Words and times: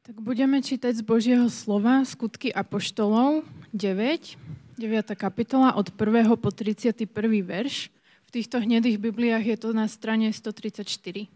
Tak 0.00 0.16
budeme 0.16 0.64
čítať 0.64 0.96
z 0.96 1.04
Božieho 1.04 1.52
slova 1.52 2.00
skutky 2.08 2.48
Apoštolov 2.48 3.44
9, 3.76 4.32
9. 4.80 5.12
kapitola 5.12 5.76
od 5.76 5.92
1. 5.92 6.40
po 6.40 6.48
31. 6.48 7.04
verš. 7.44 7.92
V 8.24 8.30
týchto 8.32 8.64
hnedých 8.64 8.96
Bibliách 8.96 9.44
je 9.44 9.56
to 9.60 9.76
na 9.76 9.84
strane 9.92 10.32
134. 10.32 11.28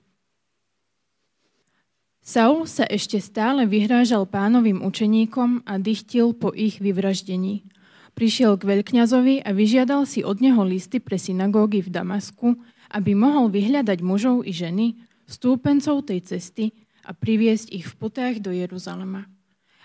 Saul 2.25 2.65
sa 2.65 2.89
ešte 2.89 3.21
stále 3.21 3.69
vyhrážal 3.69 4.25
pánovým 4.25 4.81
učeníkom 4.81 5.69
a 5.69 5.77
dychtil 5.77 6.33
po 6.33 6.49
ich 6.57 6.81
vyvraždení. 6.81 7.69
Prišiel 8.17 8.57
k 8.57 8.65
veľkňazovi 8.65 9.45
a 9.45 9.53
vyžiadal 9.53 10.09
si 10.09 10.25
od 10.25 10.41
neho 10.41 10.65
listy 10.65 11.05
pre 11.05 11.21
synagógy 11.21 11.85
v 11.85 11.93
Damasku, 11.93 12.57
aby 12.97 13.13
mohol 13.13 13.53
vyhľadať 13.53 14.01
mužov 14.01 14.41
i 14.49 14.57
ženy, 14.57 14.97
stúpencov 15.29 16.09
tej 16.09 16.25
cesty, 16.25 16.73
a 17.05 17.13
priviesť 17.13 17.71
ich 17.71 17.87
v 17.87 17.95
putách 18.01 18.41
do 18.41 18.51
Jeruzalema. 18.51 19.29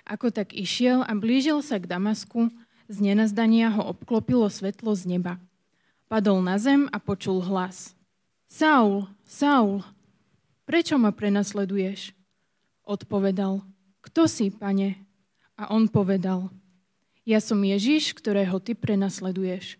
Ako 0.07 0.33
tak 0.33 0.57
išiel 0.57 1.05
a 1.05 1.14
blížil 1.14 1.61
sa 1.61 1.78
k 1.78 1.86
Damasku, 1.86 2.50
z 2.89 2.97
nenazdania 2.97 3.69
ho 3.69 3.86
obklopilo 3.93 4.50
svetlo 4.50 4.97
z 4.97 5.05
neba. 5.05 5.37
Padol 6.09 6.42
na 6.42 6.57
zem 6.57 6.89
a 6.89 6.97
počul 6.97 7.45
hlas. 7.45 7.93
Saul, 8.50 9.05
Saul, 9.29 9.86
prečo 10.65 10.97
ma 10.97 11.14
prenasleduješ? 11.14 12.18
Odpovedal, 12.82 13.61
kto 14.01 14.25
si, 14.25 14.50
pane? 14.50 14.97
A 15.54 15.70
on 15.70 15.86
povedal, 15.86 16.50
ja 17.29 17.37
som 17.37 17.61
Ježiš, 17.61 18.17
ktorého 18.17 18.57
ty 18.57 18.73
prenasleduješ. 18.73 19.78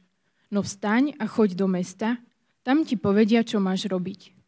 No 0.54 0.62
vstaň 0.62 1.18
a 1.18 1.26
choď 1.26 1.58
do 1.58 1.66
mesta, 1.66 2.22
tam 2.62 2.86
ti 2.86 2.94
povedia, 2.94 3.42
čo 3.42 3.58
máš 3.58 3.90
robiť. 3.90 4.39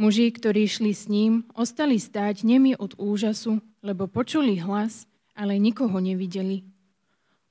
Muži, 0.00 0.32
ktorí 0.32 0.64
šli 0.64 0.96
s 0.96 1.04
ním, 1.06 1.44
ostali 1.52 2.00
stáť 2.00 2.48
nemi 2.48 2.72
od 2.72 2.96
úžasu, 2.96 3.60
lebo 3.84 4.08
počuli 4.08 4.56
hlas, 4.56 5.04
ale 5.36 5.60
nikoho 5.60 6.00
nevideli. 6.00 6.64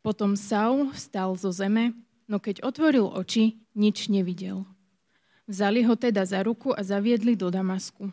Potom 0.02 0.34
Saul 0.34 0.90
vstal 0.90 1.38
zo 1.38 1.54
zeme, 1.54 1.94
no 2.26 2.42
keď 2.42 2.66
otvoril 2.66 3.06
oči, 3.06 3.62
nič 3.78 4.10
nevidel. 4.10 4.66
Vzali 5.46 5.86
ho 5.86 5.94
teda 5.94 6.26
za 6.26 6.42
ruku 6.42 6.74
a 6.74 6.82
zaviedli 6.82 7.38
do 7.38 7.54
Damasku. 7.54 8.10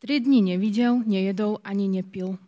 Tri 0.00 0.20
dni 0.20 0.56
nevidel, 0.56 1.04
nejedol 1.04 1.60
ani 1.60 1.92
nepil. 1.92 2.40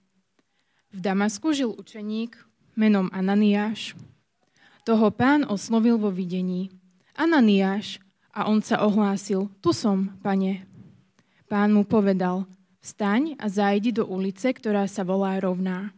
V 0.89 0.99
Damasku 1.05 1.53
žil 1.53 1.69
učeník 1.77 2.37
menom 2.73 3.13
Ananiáš. 3.13 3.93
Toho 4.89 5.13
pán 5.13 5.45
oslovil 5.45 6.01
vo 6.01 6.09
videní. 6.09 6.73
Ananiáš, 7.13 8.01
a 8.33 8.47
on 8.47 8.63
sa 8.63 8.81
ohlásil, 8.87 9.51
tu 9.59 9.75
som, 9.75 10.15
pane. 10.23 10.63
Pán 11.49 11.73
mu 11.73 11.81
povedal, 11.81 12.45
vstaň 12.85 13.33
a 13.41 13.49
zajdi 13.49 13.97
do 13.97 14.05
ulice, 14.05 14.53
ktorá 14.53 14.85
sa 14.85 15.01
volá 15.01 15.41
Rovná. 15.41 15.97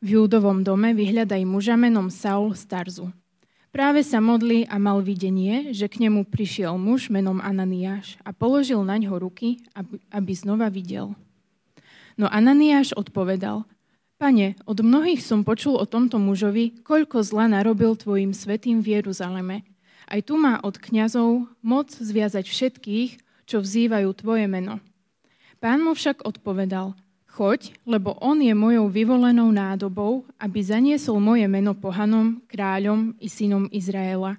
V 0.00 0.16
Júdovom 0.16 0.64
dome 0.64 0.96
vyhľadaj 0.96 1.44
muža 1.44 1.76
menom 1.76 2.08
Saul 2.08 2.56
Starzu. 2.56 3.12
Práve 3.68 4.00
sa 4.00 4.16
modli 4.24 4.64
a 4.64 4.80
mal 4.80 5.04
videnie, 5.04 5.76
že 5.76 5.92
k 5.92 6.08
nemu 6.08 6.24
prišiel 6.32 6.80
muž 6.80 7.12
menom 7.12 7.36
Ananiáš 7.36 8.16
a 8.24 8.32
položil 8.32 8.80
na 8.80 8.96
ňo 8.96 9.20
ruky, 9.20 9.60
aby, 9.76 10.00
aby 10.08 10.32
znova 10.32 10.72
videl. 10.72 11.12
No 12.16 12.24
Ananiáš 12.24 12.96
odpovedal, 12.96 13.68
Pane, 14.16 14.56
od 14.64 14.80
mnohých 14.80 15.20
som 15.20 15.44
počul 15.44 15.76
o 15.76 15.84
tomto 15.84 16.16
mužovi, 16.16 16.80
koľko 16.80 17.20
zla 17.22 17.44
narobil 17.44 17.92
tvojim 17.92 18.32
svetým 18.32 18.80
v 18.80 18.98
Jeruzaleme. 18.98 19.68
Aj 20.08 20.18
tu 20.24 20.40
má 20.40 20.58
od 20.64 20.80
kňazov 20.80 21.46
moc 21.60 21.92
zviazať 21.92 22.48
všetkých, 22.48 23.27
čo 23.48 23.64
vzývajú 23.64 24.12
tvoje 24.12 24.44
meno. 24.44 24.84
Pán 25.56 25.80
mu 25.80 25.96
však 25.96 26.28
odpovedal, 26.28 26.92
choď, 27.32 27.72
lebo 27.88 28.12
on 28.20 28.44
je 28.44 28.52
mojou 28.52 28.92
vyvolenou 28.92 29.48
nádobou, 29.48 30.28
aby 30.36 30.60
zaniesol 30.60 31.16
moje 31.16 31.48
meno 31.48 31.72
pohanom, 31.72 32.44
kráľom 32.44 33.16
i 33.16 33.32
synom 33.32 33.64
Izraela. 33.72 34.36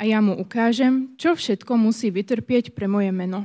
A 0.00 0.08
ja 0.08 0.24
mu 0.24 0.32
ukážem, 0.40 1.12
čo 1.20 1.36
všetko 1.36 1.76
musí 1.76 2.08
vytrpieť 2.08 2.72
pre 2.72 2.88
moje 2.88 3.12
meno. 3.12 3.44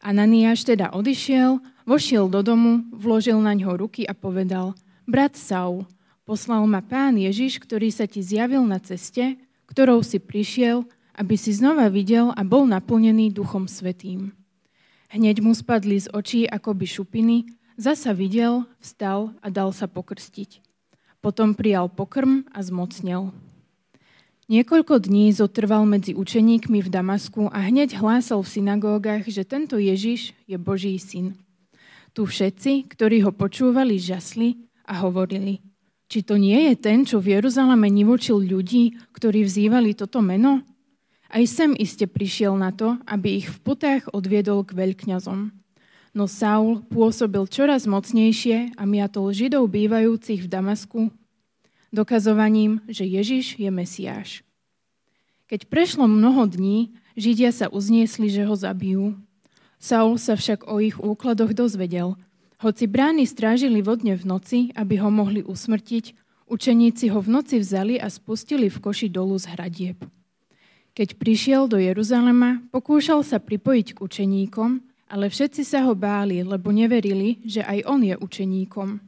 Ananiáš 0.00 0.64
teda 0.64 0.94
odišiel, 0.94 1.60
vošiel 1.84 2.30
do 2.30 2.40
domu, 2.40 2.86
vložil 2.94 3.36
na 3.42 3.52
ňo 3.52 3.76
ruky 3.76 4.06
a 4.06 4.14
povedal, 4.14 4.72
brat 5.04 5.34
Saul, 5.34 5.84
poslal 6.24 6.64
ma 6.64 6.80
pán 6.80 7.18
Ježiš, 7.18 7.58
ktorý 7.60 7.90
sa 7.90 8.06
ti 8.06 8.22
zjavil 8.22 8.62
na 8.64 8.78
ceste, 8.80 9.36
ktorou 9.68 10.00
si 10.00 10.22
prišiel, 10.22 10.86
aby 11.20 11.36
si 11.36 11.52
znova 11.52 11.92
videl 11.92 12.32
a 12.32 12.40
bol 12.40 12.64
naplnený 12.64 13.36
Duchom 13.36 13.68
Svetým. 13.68 14.32
Hneď 15.12 15.44
mu 15.44 15.52
spadli 15.52 16.00
z 16.00 16.08
očí 16.16 16.48
akoby 16.48 16.88
šupiny, 16.88 17.36
zasa 17.76 18.16
videl, 18.16 18.64
vstal 18.80 19.36
a 19.44 19.52
dal 19.52 19.76
sa 19.76 19.84
pokrstiť. 19.84 20.64
Potom 21.20 21.52
prijal 21.52 21.92
pokrm 21.92 22.48
a 22.56 22.64
zmocnel. 22.64 23.36
Niekoľko 24.48 25.04
dní 25.04 25.30
zotrval 25.30 25.84
medzi 25.84 26.16
učeníkmi 26.16 26.80
v 26.82 26.88
Damasku 26.88 27.52
a 27.52 27.68
hneď 27.68 28.00
hlásal 28.00 28.40
v 28.40 28.52
synagógach, 28.56 29.28
že 29.28 29.44
tento 29.44 29.76
Ježiš 29.76 30.32
je 30.48 30.56
Boží 30.56 30.96
syn. 30.96 31.36
Tu 32.16 32.26
všetci, 32.26 32.90
ktorí 32.90 33.22
ho 33.22 33.30
počúvali, 33.30 34.00
žasli 34.00 34.58
a 34.88 34.98
hovorili, 35.06 35.62
či 36.10 36.26
to 36.26 36.34
nie 36.34 36.66
je 36.66 36.74
ten, 36.74 37.06
čo 37.06 37.22
v 37.22 37.38
Jeruzaleme 37.38 37.86
nivočil 37.86 38.42
ľudí, 38.42 38.98
ktorí 39.14 39.46
vzývali 39.46 39.94
toto 39.94 40.18
meno? 40.18 40.66
Aj 41.30 41.44
sem 41.46 41.72
iste 41.78 42.10
prišiel 42.10 42.58
na 42.58 42.74
to, 42.74 42.98
aby 43.06 43.38
ich 43.38 43.48
v 43.48 43.58
putách 43.62 44.10
odviedol 44.10 44.66
k 44.66 44.74
veľkňazom. 44.74 45.54
No 46.10 46.26
Saul 46.26 46.82
pôsobil 46.90 47.46
čoraz 47.46 47.86
mocnejšie 47.86 48.74
a 48.74 48.82
miatol 48.82 49.30
židov 49.30 49.70
bývajúcich 49.70 50.42
v 50.42 50.50
Damasku 50.50 51.00
dokazovaním, 51.90 52.80
že 52.86 53.04
Ježiš 53.04 53.58
je 53.58 53.70
Mesiáš. 53.70 54.30
Keď 55.50 55.66
prešlo 55.66 56.06
mnoho 56.06 56.46
dní, 56.46 56.94
Židia 57.18 57.50
sa 57.50 57.66
uzniesli, 57.66 58.30
že 58.30 58.46
ho 58.46 58.54
zabijú. 58.54 59.18
Saul 59.82 60.14
sa 60.16 60.38
však 60.38 60.70
o 60.70 60.78
ich 60.78 60.94
úkladoch 60.96 61.50
dozvedel. 61.50 62.14
Hoci 62.62 62.86
brány 62.86 63.26
strážili 63.26 63.82
vodne 63.82 64.14
v 64.14 64.24
noci, 64.24 64.58
aby 64.78 65.02
ho 65.02 65.10
mohli 65.10 65.42
usmrtiť, 65.42 66.14
učeníci 66.46 67.10
ho 67.10 67.18
v 67.18 67.28
noci 67.34 67.58
vzali 67.58 67.98
a 67.98 68.06
spustili 68.06 68.70
v 68.70 68.78
koši 68.78 69.10
dolu 69.10 69.34
z 69.42 69.50
hradieb. 69.50 69.98
Keď 70.90 71.22
prišiel 71.22 71.70
do 71.70 71.78
Jeruzalema, 71.78 72.66
pokúšal 72.74 73.22
sa 73.22 73.38
pripojiť 73.38 73.94
k 73.94 73.98
učeníkom, 74.02 74.70
ale 75.06 75.30
všetci 75.30 75.62
sa 75.62 75.86
ho 75.86 75.94
báli, 75.94 76.42
lebo 76.42 76.74
neverili, 76.74 77.38
že 77.46 77.62
aj 77.62 77.78
on 77.86 78.02
je 78.02 78.14
učeníkom. 78.18 78.98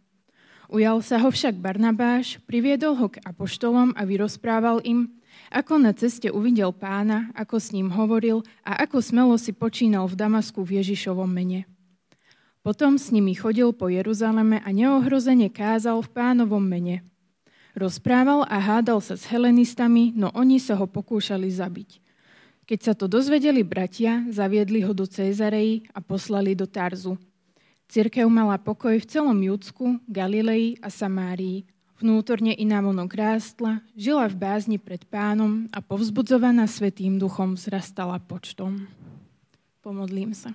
Ujal 0.72 1.02
sa 1.02 1.18
ho 1.18 1.28
však 1.28 1.58
Barnabáš, 1.58 2.38
priviedol 2.46 2.96
ho 2.96 3.10
k 3.10 3.18
apoštolom 3.26 3.98
a 3.98 4.02
vyrozprával 4.06 4.78
im, 4.86 5.10
ako 5.50 5.82
na 5.82 5.92
ceste 5.92 6.30
uvidel 6.30 6.70
pána, 6.72 7.28
ako 7.34 7.58
s 7.58 7.74
ním 7.74 7.92
hovoril 7.92 8.46
a 8.62 8.86
ako 8.86 9.02
smelo 9.02 9.34
si 9.36 9.50
počínal 9.52 10.06
v 10.06 10.16
Damasku 10.16 10.64
v 10.64 10.80
Ježišovom 10.80 11.28
mene. 11.28 11.68
Potom 12.62 12.94
s 12.94 13.10
nimi 13.10 13.34
chodil 13.34 13.74
po 13.74 13.90
Jeruzaleme 13.90 14.62
a 14.62 14.68
neohrozene 14.70 15.50
kázal 15.50 15.98
v 15.98 16.08
pánovom 16.14 16.62
mene– 16.62 17.02
Rozprával 17.72 18.44
a 18.52 18.60
hádal 18.60 19.00
sa 19.00 19.16
s 19.16 19.24
helenistami, 19.32 20.12
no 20.12 20.28
oni 20.36 20.60
sa 20.60 20.76
ho 20.76 20.84
pokúšali 20.84 21.48
zabiť. 21.48 22.04
Keď 22.68 22.80
sa 22.84 22.92
to 22.92 23.08
dozvedeli 23.08 23.64
bratia, 23.64 24.22
zaviedli 24.28 24.84
ho 24.84 24.92
do 24.92 25.08
Cézarei 25.08 25.88
a 25.96 26.04
poslali 26.04 26.52
do 26.52 26.68
Tarzu. 26.68 27.16
Cirkev 27.88 28.28
mala 28.28 28.60
pokoj 28.60 28.96
v 28.96 29.08
celom 29.08 29.36
Judsku, 29.36 30.00
Galilei 30.04 30.76
a 30.84 30.88
Samárii. 30.92 31.64
Vnútorne 31.96 32.52
i 32.56 32.64
návonok 32.64 33.12
rástla, 33.14 33.84
žila 33.96 34.28
v 34.28 34.36
bázni 34.36 34.76
pred 34.76 35.04
pánom 35.08 35.68
a 35.72 35.80
povzbudzovaná 35.80 36.68
Svetým 36.68 37.16
duchom 37.16 37.56
zrastala 37.56 38.20
počtom. 38.20 38.84
Pomodlím 39.80 40.36
sa. 40.36 40.52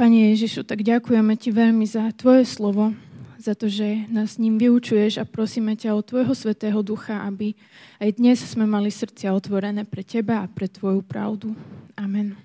Pane 0.00 0.32
Ježišu, 0.32 0.64
tak 0.64 0.80
ďakujeme 0.80 1.36
Ti 1.36 1.50
veľmi 1.52 1.84
za 1.84 2.08
Tvoje 2.16 2.48
slovo, 2.48 2.96
za 3.40 3.56
to, 3.56 3.72
že 3.72 4.04
nás 4.12 4.36
ním 4.36 4.60
vyučuješ 4.60 5.16
a 5.16 5.24
prosíme 5.24 5.72
ťa 5.72 5.96
o 5.96 6.04
Tvojho 6.04 6.36
Svetého 6.36 6.84
Ducha, 6.84 7.24
aby 7.24 7.56
aj 7.96 8.20
dnes 8.20 8.36
sme 8.44 8.68
mali 8.68 8.92
srdcia 8.92 9.32
otvorené 9.32 9.88
pre 9.88 10.04
Teba 10.04 10.44
a 10.44 10.50
pre 10.50 10.68
Tvoju 10.68 11.00
pravdu. 11.00 11.56
Amen. 11.96 12.36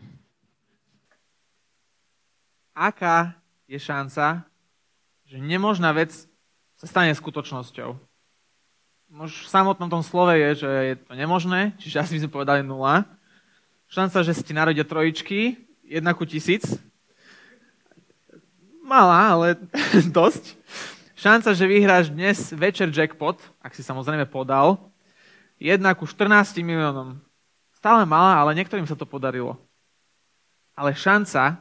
Aká 2.72 3.36
je 3.68 3.76
šanca, 3.76 4.48
že 5.28 5.36
nemožná 5.36 5.92
vec 5.92 6.16
sa 6.80 6.88
stane 6.88 7.12
skutočnosťou? 7.12 8.00
Už 9.16 9.32
v 9.32 9.52
samotnom 9.52 9.92
tom 9.92 10.04
slove 10.04 10.32
je, 10.36 10.64
že 10.64 10.70
je 10.72 10.96
to 10.96 11.14
nemožné, 11.16 11.76
čiže 11.80 12.00
asi 12.00 12.12
by 12.16 12.20
sme 12.24 12.36
povedali 12.36 12.62
nula. 12.64 13.04
Šanca, 13.92 14.24
že 14.24 14.32
sa 14.32 14.44
ti 14.44 14.56
narodia 14.56 14.88
trojičky, 14.88 15.60
jedna 15.84 16.16
ku 16.16 16.24
tisíc, 16.24 16.64
malá, 18.86 19.34
ale 19.34 19.48
dosť. 20.22 20.54
Šanca, 21.18 21.58
že 21.58 21.66
vyhráš 21.66 22.14
dnes 22.14 22.54
večer 22.54 22.94
jackpot, 22.94 23.42
ak 23.58 23.74
si 23.74 23.82
samozrejme 23.82 24.30
podal, 24.30 24.78
jedna 25.58 25.98
ku 25.98 26.06
14 26.06 26.62
miliónom. 26.62 27.18
Stále 27.74 28.06
malá, 28.06 28.38
ale 28.38 28.54
niektorým 28.54 28.86
sa 28.86 28.94
to 28.94 29.10
podarilo. 29.10 29.58
Ale 30.78 30.94
šanca, 30.94 31.58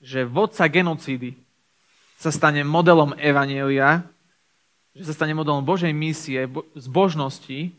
že 0.00 0.24
vodca 0.24 0.64
genocídy 0.64 1.36
sa 2.16 2.32
stane 2.32 2.64
modelom 2.64 3.12
Evanielia, 3.20 4.06
že 4.96 5.10
sa 5.10 5.12
stane 5.12 5.36
modelom 5.36 5.66
Božej 5.66 5.90
misie, 5.90 6.46
bo- 6.46 6.64
zbožnosti, 6.78 7.74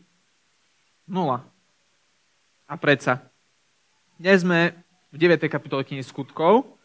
nula. 1.08 1.42
A 2.68 2.76
predsa, 2.76 3.24
dnes 4.20 4.44
sme 4.44 4.76
v 5.10 5.16
9. 5.16 5.48
kapitole 5.48 5.86
knihy 5.86 6.04
skutkov, 6.04 6.75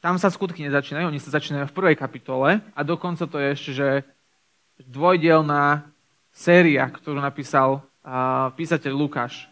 tam 0.00 0.20
sa 0.20 0.28
skutky 0.28 0.62
nezačínajú, 0.66 1.08
oni 1.08 1.20
sa 1.22 1.34
začínajú 1.34 1.70
v 1.70 1.76
prvej 1.76 1.96
kapitole 1.96 2.60
a 2.74 2.80
dokonca 2.86 3.26
to 3.26 3.36
je 3.40 3.48
ešte, 3.52 3.70
že 3.72 3.88
dvojdielná 4.84 5.88
séria, 6.36 6.84
ktorú 6.92 7.16
napísal 7.16 7.80
uh, 7.80 8.52
písateľ 8.52 8.92
Lukáš. 8.92 9.48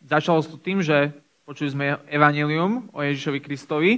Začalo 0.00 0.40
to 0.40 0.56
tým, 0.56 0.80
že 0.80 1.12
počuli 1.44 1.68
sme 1.68 1.86
evanilium 2.08 2.88
o 2.96 3.04
Ježišovi 3.04 3.38
Kristovi 3.44 3.92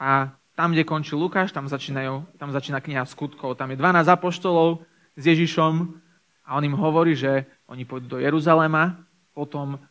a 0.00 0.32
tam, 0.54 0.72
kde 0.72 0.86
končí 0.86 1.12
Lukáš, 1.18 1.50
tam, 1.50 1.66
začínajú, 1.66 2.38
tam 2.38 2.54
začína 2.54 2.78
kniha 2.78 3.04
skutkov. 3.10 3.58
Tam 3.58 3.74
je 3.74 3.76
12 3.76 4.06
apoštolov 4.06 4.86
s 5.18 5.22
Ježišom 5.26 6.00
a 6.46 6.50
on 6.54 6.62
im 6.62 6.78
hovorí, 6.78 7.18
že 7.18 7.44
oni 7.66 7.82
pôjdu 7.82 8.16
do 8.16 8.18
Jeruzalema, 8.22 9.02
potom 9.34 9.82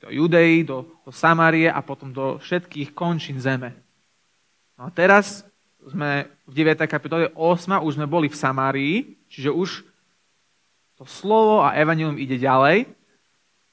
do 0.00 0.08
Judei, 0.08 0.64
do, 0.64 0.88
do 1.04 1.12
Samárie 1.12 1.68
a 1.68 1.84
potom 1.84 2.08
do 2.08 2.40
všetkých 2.40 2.96
končín 2.96 3.36
zeme. 3.36 3.76
No 4.80 4.88
a 4.88 4.90
teraz 4.90 5.44
sme 5.84 6.28
v 6.48 6.52
9. 6.56 6.88
kapitole 6.88 7.28
8, 7.36 7.84
už 7.84 8.00
sme 8.00 8.08
boli 8.08 8.32
v 8.32 8.36
Samárii, 8.36 8.94
čiže 9.28 9.52
už 9.52 9.84
to 10.96 11.04
slovo 11.04 11.64
a 11.64 11.76
evanilium 11.76 12.16
ide 12.16 12.40
ďalej. 12.40 12.88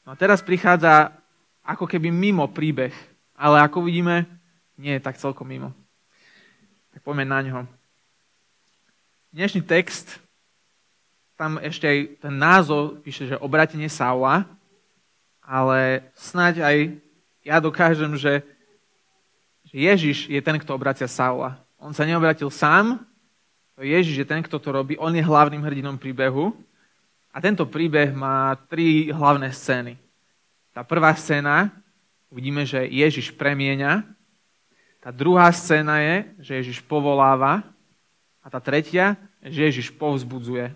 No 0.03 0.15
a 0.15 0.19
teraz 0.19 0.43
prichádza 0.43 1.15
ako 1.63 1.87
keby 1.87 2.11
mimo 2.11 2.47
príbeh, 2.47 2.95
ale 3.35 3.63
ako 3.63 3.83
vidíme, 3.83 4.27
nie 4.79 4.95
je 4.95 5.03
tak 5.03 5.19
celkom 5.19 5.47
mimo. 5.47 5.75
Tak 6.95 7.03
poďme 7.03 7.27
na 7.27 7.39
ňo. 7.43 7.59
Dnešný 9.35 9.67
text, 9.67 10.23
tam 11.35 11.59
ešte 11.59 11.85
aj 11.87 11.99
ten 12.23 12.35
názov 12.35 13.03
píše, 13.03 13.27
že 13.27 13.39
obratenie 13.43 13.91
Saula, 13.91 14.47
ale 15.47 16.03
snáď 16.11 16.59
aj 16.59 16.77
ja 17.47 17.63
dokážem, 17.63 18.19
že 18.19 18.43
Ježiš 19.71 20.27
je 20.27 20.41
ten, 20.43 20.59
kto 20.59 20.75
obracia 20.75 21.07
Saula. 21.07 21.55
On 21.79 21.95
sa 21.95 22.03
neobratil 22.03 22.51
sám, 22.51 22.99
to 23.79 23.87
Ježiš 23.87 24.25
je 24.25 24.27
ten, 24.27 24.43
kto 24.43 24.59
to 24.59 24.69
robí, 24.75 24.99
on 24.99 25.15
je 25.15 25.23
hlavným 25.23 25.63
hrdinom 25.63 25.95
príbehu. 25.95 26.51
A 27.31 27.37
tento 27.37 27.63
príbeh 27.69 28.11
má 28.11 28.57
tri 28.67 29.13
hlavné 29.13 29.53
scény. 29.53 29.93
Tá 30.73 30.81
prvá 30.81 31.13
scéna, 31.13 31.69
uvidíme, 32.33 32.65
že 32.65 32.81
Ježiš 32.89 33.29
premieňa. 33.37 34.01
Tá 34.97 35.13
druhá 35.13 35.45
scéna 35.53 36.01
je, 36.01 36.15
že 36.41 36.51
Ježiš 36.57 36.81
povoláva. 36.81 37.61
A 38.41 38.49
tá 38.49 38.57
tretia, 38.57 39.13
že 39.45 39.69
Ježiš 39.69 39.93
povzbudzuje. 39.93 40.73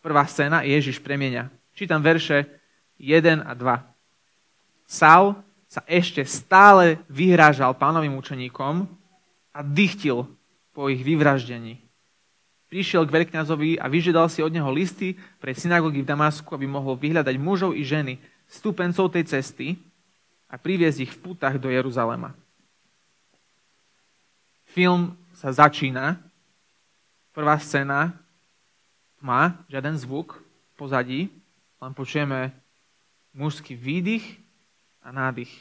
Prvá 0.00 0.24
scéna, 0.24 0.64
Ježiš 0.64 1.04
premieňa. 1.04 1.52
Čítam 1.76 2.00
verše 2.00 2.48
1 2.98 3.44
a 3.44 3.52
2. 3.52 4.88
Saul 4.88 5.36
sa 5.66 5.82
ešte 5.84 6.22
stále 6.24 7.02
vyhrážal 7.10 7.74
pánovým 7.74 8.14
učeníkom, 8.16 8.86
a 9.56 9.64
dychtil 9.64 10.28
po 10.76 10.92
ich 10.92 11.00
vyvraždení. 11.00 11.80
Prišiel 12.68 13.08
k 13.08 13.14
veľkňazovi 13.24 13.80
a 13.80 13.88
vyžiadal 13.88 14.28
si 14.28 14.44
od 14.44 14.52
neho 14.52 14.68
listy 14.68 15.16
pre 15.40 15.56
synagógy 15.56 16.04
v 16.04 16.10
Damasku, 16.12 16.52
aby 16.52 16.68
mohol 16.68 17.00
vyhľadať 17.00 17.36
mužov 17.40 17.72
i 17.72 17.80
ženy, 17.80 18.20
stupencov 18.44 19.08
tej 19.16 19.24
cesty 19.24 19.80
a 20.52 20.60
priviesť 20.60 21.08
ich 21.08 21.12
v 21.16 21.32
putách 21.32 21.56
do 21.56 21.72
Jeruzalema. 21.72 22.36
Film 24.68 25.16
sa 25.32 25.48
začína. 25.56 26.20
Prvá 27.32 27.56
scéna 27.56 28.12
má 29.24 29.56
žiaden 29.72 29.96
zvuk 29.96 30.36
pozadí, 30.76 31.32
len 31.80 31.92
počujeme 31.96 32.52
mužský 33.36 33.76
výdych 33.76 34.24
a 35.04 35.12
nádych 35.12 35.52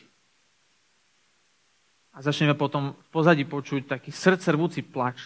a 2.15 2.23
začneme 2.23 2.55
potom 2.55 2.95
v 2.95 3.07
pozadí 3.11 3.43
počuť 3.43 3.91
taký 3.91 4.15
srdcervúci 4.15 4.79
plač. 4.87 5.19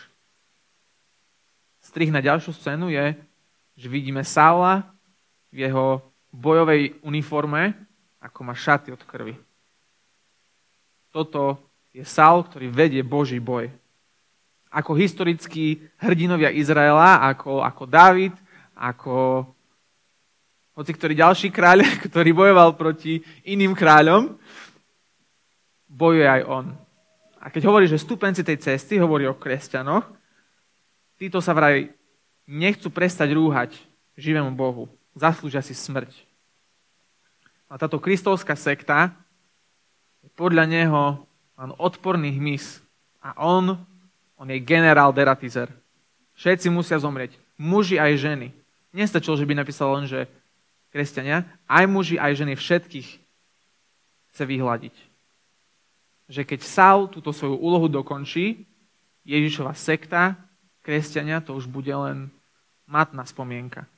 Strih 1.85 2.09
na 2.09 2.17
ďalšiu 2.17 2.49
scénu 2.49 2.89
je, 2.89 3.13
že 3.77 3.87
vidíme 3.87 4.25
Saula 4.25 4.89
v 5.53 5.69
jeho 5.69 6.01
bojovej 6.33 6.97
uniforme, 7.05 7.77
ako 8.17 8.39
má 8.41 8.57
šaty 8.57 8.89
od 8.89 9.05
krvi. 9.05 9.37
Toto 11.13 11.61
je 11.93 12.01
Saul, 12.01 12.41
ktorý 12.45 12.73
vedie 12.73 13.05
Boží 13.05 13.37
boj. 13.37 13.69
Ako 14.69 14.97
historickí 14.97 15.81
hrdinovia 15.97 16.53
Izraela, 16.53 17.21
ako, 17.21 17.61
ako 17.65 17.83
David, 17.85 18.33
ako 18.73 19.45
hoci 20.79 20.95
ktorý 20.95 21.11
ďalší 21.19 21.51
kráľ, 21.51 21.83
ktorý 22.07 22.31
bojoval 22.31 22.79
proti 22.79 23.19
iným 23.43 23.75
kráľom, 23.75 24.39
bojuje 25.91 26.23
aj 26.23 26.41
on. 26.47 26.65
A 27.43 27.51
keď 27.51 27.67
hovorí, 27.67 27.83
že 27.83 27.99
stupenci 27.99 28.47
tej 28.47 28.63
cesty, 28.63 28.95
hovorí 28.95 29.27
o 29.27 29.35
kresťanoch, 29.35 30.07
títo 31.19 31.43
sa 31.43 31.51
vraj 31.51 31.91
nechcú 32.47 32.87
prestať 32.87 33.35
rúhať 33.35 33.75
živému 34.15 34.55
Bohu. 34.55 34.87
Zaslúžia 35.19 35.59
si 35.59 35.75
smrť. 35.75 36.15
A 37.67 37.75
táto 37.75 37.99
kristovská 37.99 38.55
sekta 38.55 39.11
je 40.23 40.31
podľa 40.31 40.63
neho 40.63 41.03
len 41.59 41.71
odporný 41.75 42.31
hmyz. 42.39 42.79
A 43.19 43.35
on, 43.35 43.75
on 44.39 44.47
je 44.47 44.63
generál 44.63 45.11
deratizer. 45.11 45.67
Všetci 46.39 46.71
musia 46.71 46.95
zomrieť. 46.95 47.35
Muži 47.59 47.99
aj 47.99 48.15
ženy. 48.15 48.47
Nestačilo, 48.95 49.35
že 49.35 49.43
by 49.43 49.53
napísal 49.59 49.91
len, 49.99 50.07
že 50.07 50.25
kresťania, 50.89 51.45
aj 51.69 51.85
muži, 51.85 52.15
aj 52.17 52.37
ženy 52.39 52.53
všetkých 52.57 53.09
chce 54.33 54.43
vyhľadiť 54.45 55.09
že 56.29 56.45
keď 56.45 56.61
Saul 56.61 57.09
túto 57.09 57.33
svoju 57.33 57.57
úlohu 57.57 57.89
dokončí, 57.89 58.69
Ježišova 59.25 59.73
sekta, 59.73 60.37
kresťania, 60.85 61.41
to 61.41 61.57
už 61.57 61.65
bude 61.65 61.89
len 61.89 62.29
matná 62.85 63.25
spomienka. 63.25 63.89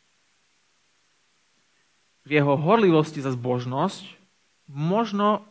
V 2.23 2.39
jeho 2.39 2.55
horlivosti 2.55 3.19
za 3.19 3.35
zbožnosť 3.35 4.07
možno 4.71 5.43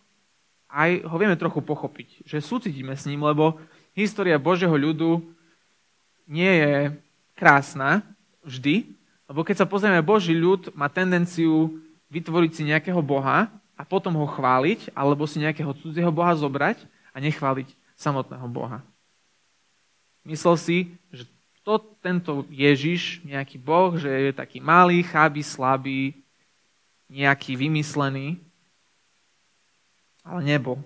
aj 0.72 1.04
ho 1.04 1.16
vieme 1.20 1.36
trochu 1.36 1.60
pochopiť, 1.60 2.24
že 2.24 2.40
súcitíme 2.40 2.96
s 2.96 3.04
ním, 3.04 3.28
lebo 3.28 3.60
história 3.92 4.40
Božieho 4.40 4.72
ľudu 4.72 5.20
nie 6.30 6.48
je 6.48 6.74
krásna 7.36 8.06
vždy, 8.46 8.88
lebo 9.30 9.46
keď 9.46 9.62
sa 9.62 9.70
pozrieme, 9.70 10.02
Boží 10.02 10.34
ľud 10.34 10.74
má 10.74 10.90
tendenciu 10.90 11.78
vytvoriť 12.10 12.50
si 12.50 12.62
nejakého 12.66 12.98
Boha, 12.98 13.46
a 13.80 13.82
potom 13.88 14.12
ho 14.20 14.28
chváliť, 14.28 14.92
alebo 14.92 15.24
si 15.24 15.40
nejakého 15.40 15.72
cudzieho 15.72 16.12
Boha 16.12 16.36
zobrať 16.36 16.84
a 17.16 17.16
nechváliť 17.16 17.72
samotného 17.96 18.44
Boha. 18.52 18.84
Myslel 20.20 20.56
si, 20.60 20.76
že 21.08 21.24
to, 21.64 21.80
tento 22.04 22.44
Ježiš, 22.52 23.24
nejaký 23.24 23.56
Boh, 23.56 23.96
že 23.96 24.12
je 24.12 24.32
taký 24.36 24.60
malý, 24.60 25.00
cháby, 25.00 25.40
slabý, 25.40 26.12
nejaký 27.08 27.56
vymyslený, 27.56 28.36
ale 30.20 30.40
nebol. 30.44 30.84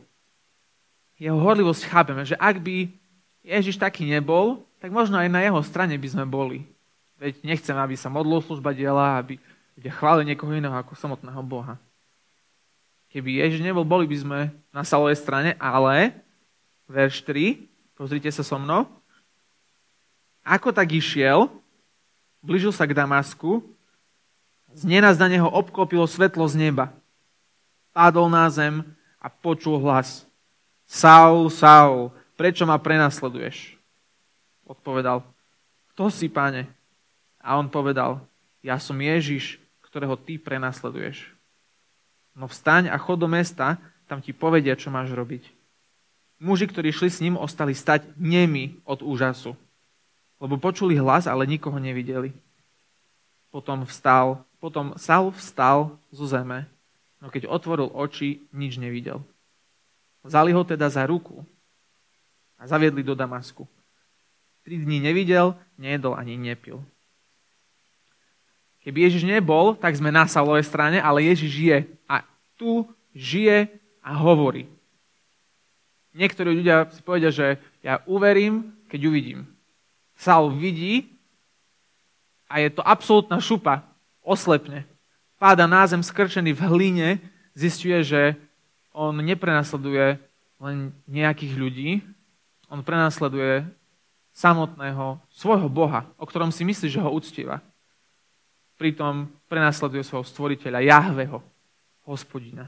Jeho 1.19 1.35
horlivosť 1.43 1.91
chápeme, 1.91 2.23
že 2.23 2.39
ak 2.39 2.63
by 2.63 2.95
Ježiš 3.43 3.75
taký 3.83 4.07
nebol, 4.07 4.63
tak 4.79 4.95
možno 4.95 5.19
aj 5.19 5.35
na 5.35 5.43
jeho 5.43 5.59
strane 5.67 5.99
by 5.99 6.09
sme 6.15 6.25
boli. 6.31 6.63
Veď 7.25 7.41
nechceme, 7.41 7.81
aby 7.81 7.97
sa 7.97 8.13
modlil 8.13 8.45
služba 8.45 8.77
diela, 8.77 9.17
aby 9.17 9.41
ľudia 9.81 9.97
chválili 9.97 10.29
niekoho 10.29 10.53
iného 10.53 10.77
ako 10.77 10.93
samotného 10.93 11.41
Boha. 11.41 11.81
Keby 13.09 13.41
Ježiš 13.41 13.65
nebol, 13.65 13.81
boli 13.81 14.05
by 14.05 14.17
sme 14.21 14.41
na 14.69 14.85
Salovej 14.85 15.17
strane, 15.17 15.57
ale, 15.57 16.13
verš 16.85 17.25
3, 17.25 17.65
pozrite 17.97 18.29
sa 18.29 18.45
so 18.45 18.61
mnou, 18.61 18.85
ako 20.45 20.69
tak 20.69 20.93
išiel, 20.93 21.49
blížil 22.45 22.77
sa 22.77 22.85
k 22.85 22.93
Damasku, 22.93 23.65
z 24.77 24.85
na 24.85 25.29
neho 25.33 25.49
obklopilo 25.49 26.05
svetlo 26.05 26.45
z 26.45 26.61
neba. 26.61 26.93
Padol 27.97 28.29
na 28.29 28.45
zem 28.53 28.85
a 29.17 29.33
počul 29.33 29.81
hlas. 29.81 30.29
Saul, 30.85 31.49
Saul, 31.49 32.13
prečo 32.37 32.69
ma 32.69 32.77
prenasleduješ? 32.77 33.81
Odpovedal, 34.69 35.25
kto 35.97 36.13
si, 36.13 36.29
pane? 36.29 36.84
A 37.45 37.61
on 37.61 37.69
povedal, 37.69 38.25
ja 38.65 38.81
som 38.81 38.97
Ježiš, 38.97 39.61
ktorého 39.85 40.17
ty 40.17 40.41
prenasleduješ. 40.41 41.29
No 42.33 42.49
vstaň 42.49 42.89
a 42.89 42.97
chod 42.97 43.21
do 43.21 43.29
mesta, 43.29 43.77
tam 44.09 44.25
ti 44.25 44.33
povedia, 44.33 44.73
čo 44.75 44.89
máš 44.89 45.13
robiť. 45.13 45.53
Muži, 46.41 46.67
ktorí 46.67 46.91
šli 46.91 47.11
s 47.13 47.21
ním, 47.21 47.37
ostali 47.37 47.77
stať 47.77 48.09
nemi 48.17 48.81
od 48.89 49.05
úžasu, 49.05 49.55
lebo 50.43 50.59
počuli 50.59 50.99
hlas, 50.99 51.29
ale 51.31 51.47
nikoho 51.47 51.77
nevideli. 51.79 52.35
Potom 53.55 53.87
vstal, 53.87 54.43
potom 54.59 54.99
Saul 54.99 55.31
vstal 55.37 55.95
zo 56.11 56.27
zeme, 56.27 56.67
no 57.23 57.31
keď 57.31 57.47
otvoril 57.47 57.93
oči, 57.93 58.43
nič 58.51 58.81
nevidel. 58.83 59.23
Vzali 60.25 60.51
ho 60.57 60.65
teda 60.65 60.89
za 60.91 61.07
ruku 61.07 61.45
a 62.59 62.67
zaviedli 62.67 63.05
do 63.05 63.15
Damasku. 63.15 63.69
Tri 64.65 64.81
dní 64.81 64.99
nevidel, 64.99 65.55
nejedol 65.77 66.17
ani 66.17 66.41
nepil. 66.41 66.81
Keby 68.85 69.09
Ježiš 69.09 69.25
nebol, 69.25 69.73
tak 69.73 69.97
sme 69.97 70.13
na 70.13 70.29
Saulovej 70.29 70.69
strane, 70.69 71.01
ale 71.01 71.25
Ježiš 71.25 71.53
je. 71.57 71.79
A 72.05 72.21
tu 72.61 72.85
žije 73.17 73.73
a 74.05 74.13
hovorí. 74.13 74.69
Niektorí 76.13 76.53
ľudia 76.53 76.93
si 76.93 77.01
povedia, 77.01 77.33
že 77.33 77.57
ja 77.81 78.05
uverím, 78.05 78.77
keď 78.93 79.01
uvidím. 79.09 79.49
Saul 80.15 80.53
vidí 80.53 81.11
a 82.47 82.61
je 82.61 82.71
to 82.71 82.85
absolútna 82.85 83.41
šupa. 83.41 83.83
Oslepne. 84.21 84.87
Páda 85.41 85.67
na 85.67 85.83
zem 85.89 86.05
skrčený 86.05 86.55
v 86.55 86.63
hline, 86.71 87.09
zistuje, 87.57 87.99
že 88.05 88.23
on 88.95 89.17
neprenasleduje 89.19 90.23
len 90.63 90.95
nejakých 91.11 91.55
ľudí, 91.59 91.91
on 92.71 92.81
prenasleduje 92.87 93.67
samotného 94.33 95.19
svojho 95.29 95.69
Boha, 95.69 96.07
o 96.15 96.25
ktorom 96.25 96.55
si 96.55 96.63
myslí, 96.63 96.89
že 96.89 97.03
ho 97.03 97.11
uctieva. 97.11 97.59
Pritom 98.75 99.31
prenasleduje 99.47 100.03
svojho 100.03 100.27
stvoriteľa, 100.27 100.83
Jahveho, 100.83 101.39
hospodina. 102.05 102.67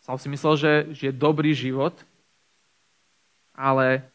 Sal 0.00 0.16
si 0.16 0.30
myslel, 0.32 0.54
že 0.56 0.70
žije 0.96 1.12
dobrý 1.12 1.52
život, 1.52 1.92
ale 3.54 4.06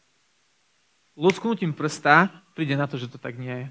lusknutím 1.14 1.70
prsta 1.70 2.28
príde 2.56 2.74
na 2.74 2.88
to, 2.88 2.96
že 2.96 3.12
to 3.12 3.20
tak 3.20 3.36
nie 3.36 3.52
je. 3.52 3.68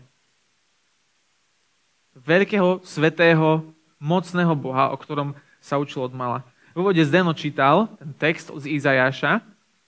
Veľkého, 2.15 2.79
svetého, 2.85 3.65
mocného 3.99 4.53
Boha, 4.55 4.93
o 4.93 4.97
ktorom 4.97 5.35
sa 5.59 5.81
učil 5.81 6.05
od 6.05 6.13
mala. 6.13 6.45
V 6.77 6.85
úvode 6.85 7.01
Zdeno 7.01 7.33
čítal 7.33 7.89
ten 7.97 8.13
text 8.15 8.53
z 8.53 8.77
Izajaša 8.77 9.41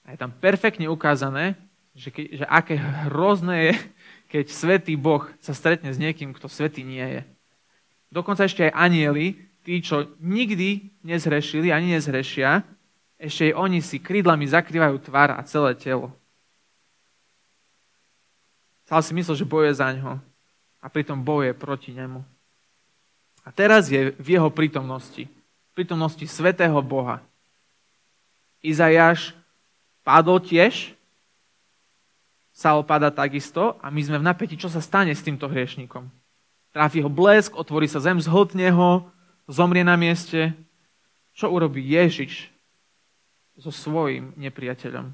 a 0.04 0.08
je 0.12 0.18
tam 0.18 0.34
perfektne 0.34 0.90
ukázané, 0.90 1.56
že, 1.94 2.10
že 2.12 2.46
aké 2.50 2.76
hrozné 2.76 3.72
je, 3.72 3.74
keď 4.28 4.46
svetý 4.52 4.94
Boh 5.00 5.24
sa 5.40 5.56
stretne 5.56 5.92
s 5.92 5.98
niekým, 6.00 6.36
kto 6.36 6.52
svetý 6.52 6.84
nie 6.84 7.04
je. 7.04 7.22
Dokonca 8.12 8.48
ešte 8.48 8.68
aj 8.68 8.76
anieli, 8.76 9.40
tí, 9.64 9.80
čo 9.84 10.16
nikdy 10.20 10.96
nezhrešili 11.04 11.72
ani 11.72 11.96
nezhrešia, 11.96 12.64
ešte 13.20 13.52
aj 13.52 13.54
oni 13.56 13.80
si 13.84 13.98
krídlami 14.00 14.48
zakrývajú 14.48 14.96
tvár 15.04 15.36
a 15.36 15.42
celé 15.44 15.76
telo. 15.76 16.12
Sál 18.88 19.04
si 19.04 19.12
myslel, 19.12 19.36
že 19.36 19.48
bojuje 19.48 19.74
za 19.76 19.92
ňo 19.92 20.20
a 20.80 20.86
pritom 20.88 21.20
bojuje 21.20 21.52
proti 21.52 21.92
nemu. 21.92 22.24
A 23.44 23.50
teraz 23.52 23.88
je 23.88 24.12
v 24.16 24.28
jeho 24.36 24.52
prítomnosti, 24.52 25.28
prítomnosti 25.72 26.24
svetého 26.28 26.80
Boha. 26.84 27.24
Izajáš 28.60 29.32
padol 30.04 30.40
tiež 30.44 30.97
sa 32.58 32.74
opada 32.74 33.14
takisto 33.14 33.78
a 33.86 33.94
my 33.94 34.02
sme 34.02 34.18
v 34.18 34.26
napätí, 34.26 34.58
čo 34.58 34.66
sa 34.66 34.82
stane 34.82 35.14
s 35.14 35.22
týmto 35.22 35.46
hriešnikom. 35.46 36.10
Tráfi 36.74 37.06
ho 37.06 37.10
blesk, 37.10 37.54
otvorí 37.54 37.86
sa 37.86 38.02
zem, 38.02 38.18
zhltne 38.18 38.74
ho, 38.74 39.06
zomrie 39.46 39.86
na 39.86 39.94
mieste. 39.94 40.58
Čo 41.38 41.54
urobí 41.54 41.86
Ježiš 41.86 42.50
so 43.62 43.70
svojím 43.70 44.34
nepriateľom? 44.42 45.14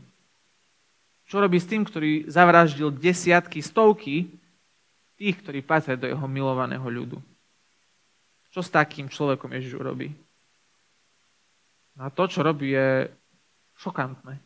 Čo 1.27 1.43
robí 1.43 1.59
s 1.59 1.67
tým, 1.67 1.83
ktorý 1.83 2.31
zavraždil 2.31 2.95
desiatky, 2.95 3.59
stovky 3.59 4.31
tých, 5.19 5.35
ktorí 5.43 5.59
patria 5.59 5.99
do 5.99 6.07
jeho 6.07 6.27
milovaného 6.31 6.87
ľudu? 6.87 7.19
Čo 8.55 8.63
s 8.63 8.71
takým 8.71 9.11
človekom 9.11 9.51
Ježiš 9.51 9.75
urobí? 9.75 10.15
A 11.99 12.07
to, 12.07 12.23
čo 12.31 12.39
robí, 12.39 12.71
je 12.71 13.11
šokantné. 13.83 14.39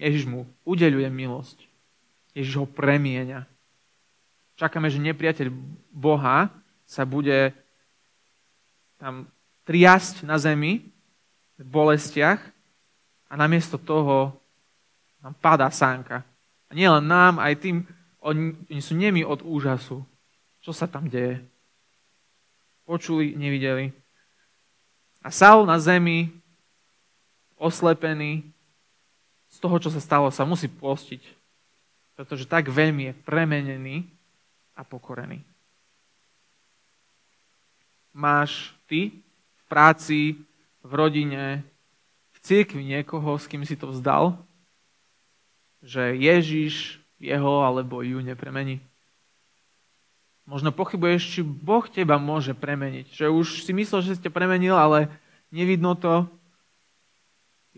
Ježiš 0.00 0.24
mu 0.24 0.48
udeľuje 0.64 1.12
milosť. 1.12 1.67
Ježiš 2.38 2.54
ho 2.62 2.66
premieňa. 2.70 3.42
Čakáme, 4.54 4.86
že 4.86 5.02
nepriateľ 5.02 5.50
Boha 5.90 6.54
sa 6.86 7.02
bude 7.02 7.50
tam 8.94 9.26
triasť 9.66 10.22
na 10.22 10.38
zemi 10.38 10.86
v 11.58 11.66
bolestiach 11.66 12.38
a 13.26 13.32
namiesto 13.34 13.74
toho 13.74 14.38
nám 15.18 15.34
padá 15.42 15.66
sánka. 15.74 16.22
A 16.70 16.72
nielen 16.78 17.10
nám, 17.10 17.42
aj 17.42 17.58
tým, 17.58 17.76
oni, 18.22 18.54
sú 18.78 18.94
nemi 18.94 19.26
od 19.26 19.42
úžasu. 19.42 20.06
Čo 20.62 20.70
sa 20.70 20.86
tam 20.86 21.10
deje? 21.10 21.42
Počuli, 22.86 23.34
nevideli. 23.34 23.90
A 25.26 25.34
Saul 25.34 25.66
na 25.66 25.82
zemi, 25.82 26.30
oslepený, 27.58 28.46
z 29.48 29.56
toho, 29.58 29.76
čo 29.82 29.90
sa 29.90 29.98
stalo, 29.98 30.30
sa 30.30 30.46
musí 30.46 30.70
postiť 30.70 31.37
pretože 32.18 32.50
tak 32.50 32.66
veľmi 32.66 33.14
je 33.14 33.14
premenený 33.22 34.02
a 34.74 34.82
pokorený. 34.82 35.38
Máš 38.10 38.74
ty 38.90 39.22
v 39.54 39.62
práci, 39.70 40.34
v 40.82 40.92
rodine, 40.98 41.62
v 42.34 42.38
cirkvi 42.42 42.82
niekoho, 42.82 43.38
s 43.38 43.46
kým 43.46 43.62
si 43.62 43.78
to 43.78 43.94
vzdal, 43.94 44.34
že 45.78 46.18
Ježiš 46.18 46.98
jeho 47.22 47.62
alebo 47.62 48.02
ju 48.02 48.18
nepremení. 48.18 48.82
Možno 50.42 50.74
pochybuješ, 50.74 51.38
či 51.38 51.40
Boh 51.46 51.86
teba 51.86 52.18
môže 52.18 52.50
premeniť. 52.50 53.14
Že 53.14 53.26
už 53.30 53.46
si 53.62 53.70
myslel, 53.70 54.02
že 54.02 54.18
ste 54.18 54.26
premenil, 54.26 54.74
ale 54.74 55.06
nevidno 55.54 55.94
to. 55.94 56.26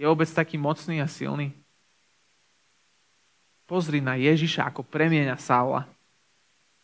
Je 0.00 0.08
vôbec 0.08 0.32
taký 0.32 0.56
mocný 0.56 1.04
a 1.04 1.10
silný. 1.10 1.59
Pozri 3.70 4.02
na 4.02 4.18
Ježiša, 4.18 4.66
ako 4.66 4.82
premieňa 4.82 5.38
Saula. 5.38 5.86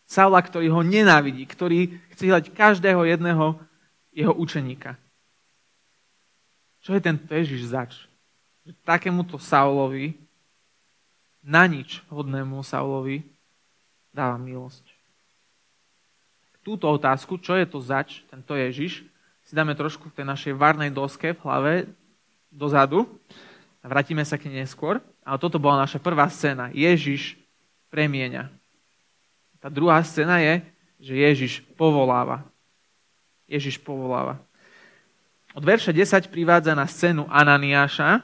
Saula, 0.07 0.38
ktorý 0.38 0.71
ho 0.71 0.87
nenávidí, 0.87 1.43
ktorý 1.43 1.90
chce 2.14 2.31
hľadať 2.31 2.55
každého 2.55 3.02
jedného 3.02 3.59
jeho 4.14 4.31
učeníka. 4.31 4.95
Čo 6.87 6.95
je 6.95 7.02
tento 7.02 7.26
Ježiš 7.26 7.75
zač? 7.75 8.07
Že 8.62 8.78
takémuto 8.87 9.35
Saulovi, 9.43 10.14
na 11.43 11.66
nič 11.66 12.07
hodnému 12.07 12.62
Saulovi, 12.62 13.26
dáva 14.14 14.38
milosť. 14.38 14.87
Túto 16.62 16.87
otázku, 16.87 17.43
čo 17.43 17.59
je 17.59 17.66
to 17.66 17.83
zač, 17.83 18.23
tento 18.31 18.55
Ježiš, 18.55 19.02
si 19.43 19.52
dáme 19.55 19.75
trošku 19.75 20.11
v 20.11 20.23
tej 20.23 20.26
našej 20.26 20.55
varnej 20.55 20.90
doske 20.95 21.35
v 21.35 21.43
hlave 21.43 21.73
dozadu. 22.50 23.07
Vrátime 23.87 24.26
sa 24.26 24.35
k 24.35 24.50
nej 24.50 24.66
neskôr. 24.66 24.99
Ale 25.23 25.38
toto 25.38 25.62
bola 25.62 25.87
naša 25.87 26.02
prvá 26.02 26.26
scéna. 26.26 26.75
Ježiš 26.75 27.38
premieňa. 27.90 28.50
Tá 29.62 29.71
druhá 29.71 30.02
scéna 30.02 30.43
je, 30.43 30.62
že 30.99 31.14
Ježiš 31.14 31.52
povoláva. 31.78 32.47
Ježiš 33.47 33.78
povoláva. 33.78 34.43
Od 35.57 35.64
verša 35.64 35.95
10 35.95 36.28
privádza 36.28 36.76
na 36.76 36.85
scénu 36.85 37.25
Ananiáša, 37.33 38.21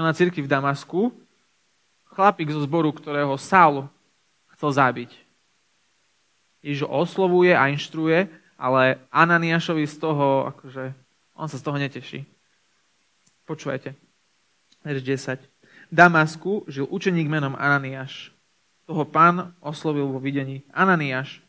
na 0.00 0.12
cirkvi 0.16 0.42
v 0.42 0.50
Damasku, 0.50 1.12
chlapík 2.10 2.50
zo 2.50 2.64
zboru, 2.64 2.90
ktorého 2.90 3.36
Saul 3.36 3.86
chcel 4.56 4.70
zabiť. 4.74 5.10
Ježiš 6.64 6.88
oslovuje 6.88 7.52
a 7.54 7.68
inštruuje, 7.70 8.28
ale 8.60 9.00
Ananiášovi 9.08 9.88
z 9.88 9.96
toho, 9.96 10.50
akože, 10.52 10.92
on 11.36 11.48
sa 11.48 11.56
z 11.56 11.64
toho 11.64 11.78
neteší. 11.80 12.28
Počúvajte. 13.48 14.09
Verš 14.80 15.02
10. 15.04 15.44
Damasku 15.92 16.64
žil 16.70 16.88
učeník 16.88 17.28
menom 17.28 17.52
Ananiáš. 17.58 18.32
Toho 18.88 19.04
pán 19.04 19.52
oslovil 19.60 20.08
vo 20.08 20.16
videní 20.16 20.64
Ananiáš. 20.72 21.44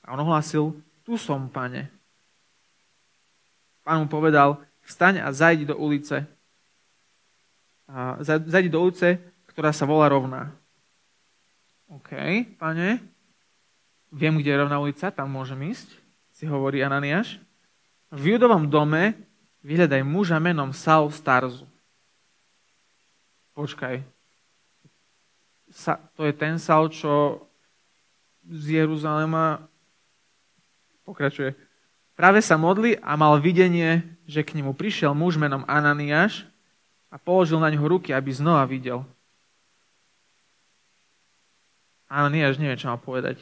A 0.00 0.16
on 0.16 0.24
ohlasil, 0.24 0.72
tu 1.04 1.20
som, 1.20 1.50
pane. 1.52 1.92
Pán 3.84 4.02
mu 4.02 4.06
povedal, 4.08 4.56
vstaň 4.86 5.20
a 5.20 5.28
zajdi 5.34 5.68
do 5.68 5.76
ulice. 5.76 6.24
A 7.90 8.16
zajdi 8.24 8.70
do 8.72 8.80
ulice, 8.80 9.20
ktorá 9.50 9.74
sa 9.74 9.84
volá 9.84 10.08
rovná. 10.08 10.54
OK, 11.92 12.14
pane, 12.56 13.04
viem, 14.08 14.32
kde 14.40 14.48
je 14.48 14.62
rovná 14.64 14.80
ulica, 14.80 15.12
tam 15.12 15.28
môžem 15.28 15.60
ísť, 15.68 15.92
si 16.32 16.48
hovorí 16.48 16.80
Ananiáš. 16.80 17.36
V 18.08 18.32
judovom 18.32 18.64
dome 18.64 19.12
vyhľadaj 19.60 20.00
muža 20.00 20.40
menom 20.40 20.72
Saul 20.72 21.12
Starzu 21.12 21.71
počkaj, 23.52 24.02
sa, 25.72 25.96
to 26.16 26.28
je 26.28 26.34
ten 26.36 26.60
Saul, 26.60 26.92
čo 26.92 27.44
z 28.44 28.84
Jeruzalema 28.84 29.64
pokračuje. 31.08 31.56
Práve 32.12 32.44
sa 32.44 32.60
modli 32.60 32.98
a 33.00 33.16
mal 33.16 33.40
videnie, 33.40 34.04
že 34.28 34.44
k 34.44 34.54
nemu 34.60 34.76
prišiel 34.76 35.16
muž 35.16 35.40
menom 35.40 35.64
Ananiáš 35.64 36.44
a 37.08 37.16
položil 37.16 37.56
na 37.56 37.72
ňo 37.72 37.88
ruky, 37.88 38.12
aby 38.12 38.30
znova 38.32 38.68
videl. 38.68 39.04
Ananiáš 42.12 42.60
nevie, 42.60 42.76
čo 42.76 42.92
má 42.92 43.00
povedať. 43.00 43.40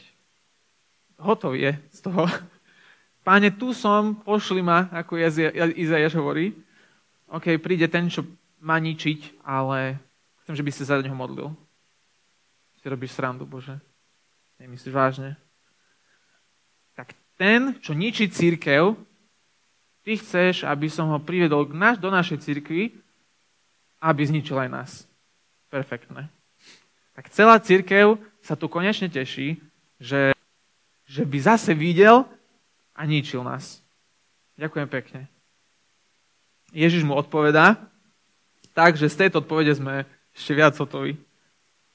Hotov 1.18 1.58
je 1.58 1.74
z 1.90 1.98
toho. 1.98 2.30
Páne, 3.26 3.50
tu 3.50 3.74
som, 3.74 4.14
pošli 4.22 4.62
ma, 4.62 4.86
ako 4.94 5.18
Izajaš 5.74 6.14
hovorí. 6.14 6.54
OK, 7.26 7.58
príde 7.58 7.90
ten, 7.90 8.06
čo 8.06 8.22
má 8.60 8.76
ničiť, 8.78 9.42
ale 9.42 9.98
Chcem, 10.50 10.58
že 10.58 10.66
by 10.66 10.72
si 10.74 10.82
za 10.82 10.98
neho 10.98 11.14
modlil. 11.14 11.54
Si 12.82 12.90
robíš 12.90 13.14
srandu, 13.14 13.46
Bože. 13.46 13.78
Nemyslíš 14.58 14.90
vážne? 14.90 15.38
Tak 16.98 17.14
ten, 17.38 17.78
čo 17.78 17.94
ničí 17.94 18.26
církev, 18.26 18.98
ty 20.02 20.18
chceš, 20.18 20.66
aby 20.66 20.90
som 20.90 21.06
ho 21.14 21.22
privedol 21.22 21.70
do 21.70 22.10
našej 22.10 22.42
církvy, 22.42 22.98
aby 24.02 24.22
zničil 24.26 24.58
aj 24.58 24.70
nás. 24.74 24.90
Perfektné. 25.70 26.26
Tak 27.14 27.30
celá 27.30 27.62
církev 27.62 28.18
sa 28.42 28.58
tu 28.58 28.66
konečne 28.66 29.06
teší, 29.06 29.54
že, 30.02 30.34
že 31.06 31.22
by 31.22 31.38
zase 31.46 31.78
videl 31.78 32.26
a 32.98 33.06
ničil 33.06 33.46
nás. 33.46 33.86
Ďakujem 34.58 34.88
pekne. 34.90 35.20
Ježiš 36.74 37.06
mu 37.06 37.14
odpovedá, 37.14 37.78
takže 38.80 39.12
z 39.12 39.28
tejto 39.28 39.44
odpovede 39.44 39.76
sme 39.76 40.08
ešte 40.32 40.56
viac 40.56 40.72
hotoví. 40.80 41.20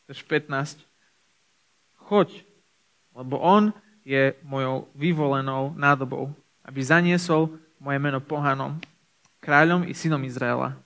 Verš 0.06 0.22
15. 0.30 0.86
Choď, 2.06 2.46
lebo 3.18 3.42
on 3.42 3.74
je 4.06 4.38
mojou 4.46 4.86
vyvolenou 4.94 5.74
nádobou, 5.74 6.30
aby 6.62 6.86
zaniesol 6.86 7.50
moje 7.82 7.98
meno 7.98 8.22
pohanom, 8.22 8.78
kráľom 9.42 9.90
i 9.90 9.98
synom 9.98 10.22
Izraela. 10.22 10.78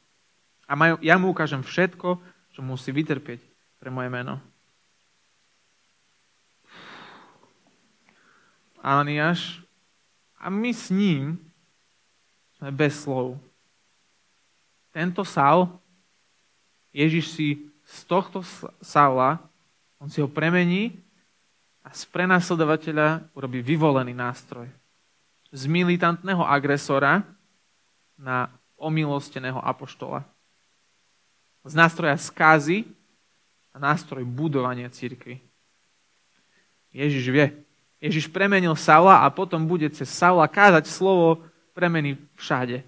A 0.63 0.95
ja 1.03 1.19
mu 1.19 1.35
ukážem 1.35 1.59
všetko, 1.59 2.15
čo 2.55 2.59
musí 2.63 2.95
vytrpieť 2.95 3.43
pre 3.83 3.91
moje 3.91 4.07
meno. 4.07 4.39
Ananiáš 8.79 9.59
a 10.39 10.47
my 10.47 10.71
s 10.71 10.87
ním 10.87 11.35
sme 12.55 12.71
bez 12.71 13.03
slov. 13.03 13.35
Tento 14.95 15.23
Saul, 15.27 15.78
Ježiš 16.93 17.25
si 17.33 17.47
z 17.85 17.97
tohto 18.05 18.45
Saula, 18.81 19.41
on 19.97 20.09
si 20.09 20.21
ho 20.21 20.29
premení 20.29 20.95
a 21.83 21.93
z 21.93 22.05
prenasledovateľa 22.09 23.33
urobí 23.33 23.65
vyvolený 23.65 24.13
nástroj. 24.13 24.69
Z 25.49 25.65
militantného 25.65 26.45
agresora 26.45 27.25
na 28.13 28.51
omilosteného 28.77 29.57
apoštola. 29.59 30.21
Z 31.65 31.73
nástroja 31.73 32.15
skázy 32.15 32.85
a 33.73 33.77
nástroj 33.81 34.23
budovania 34.23 34.87
církvy. 34.87 35.41
Ježiš 36.89 37.25
vie, 37.29 37.47
Ježiš 37.99 38.31
premenil 38.31 38.73
Saula 38.79 39.21
a 39.21 39.27
potom 39.29 39.67
bude 39.67 39.85
cez 39.91 40.07
Saula 40.07 40.47
kázať 40.47 40.87
slovo 40.87 41.43
premeny 41.75 42.15
všade. 42.39 42.81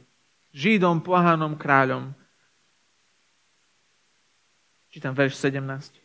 Židom, 0.56 1.04
pohanom, 1.04 1.56
kráľom. 1.60 2.16
Čítam 4.92 5.16
verš 5.16 5.40
17. 5.40 5.96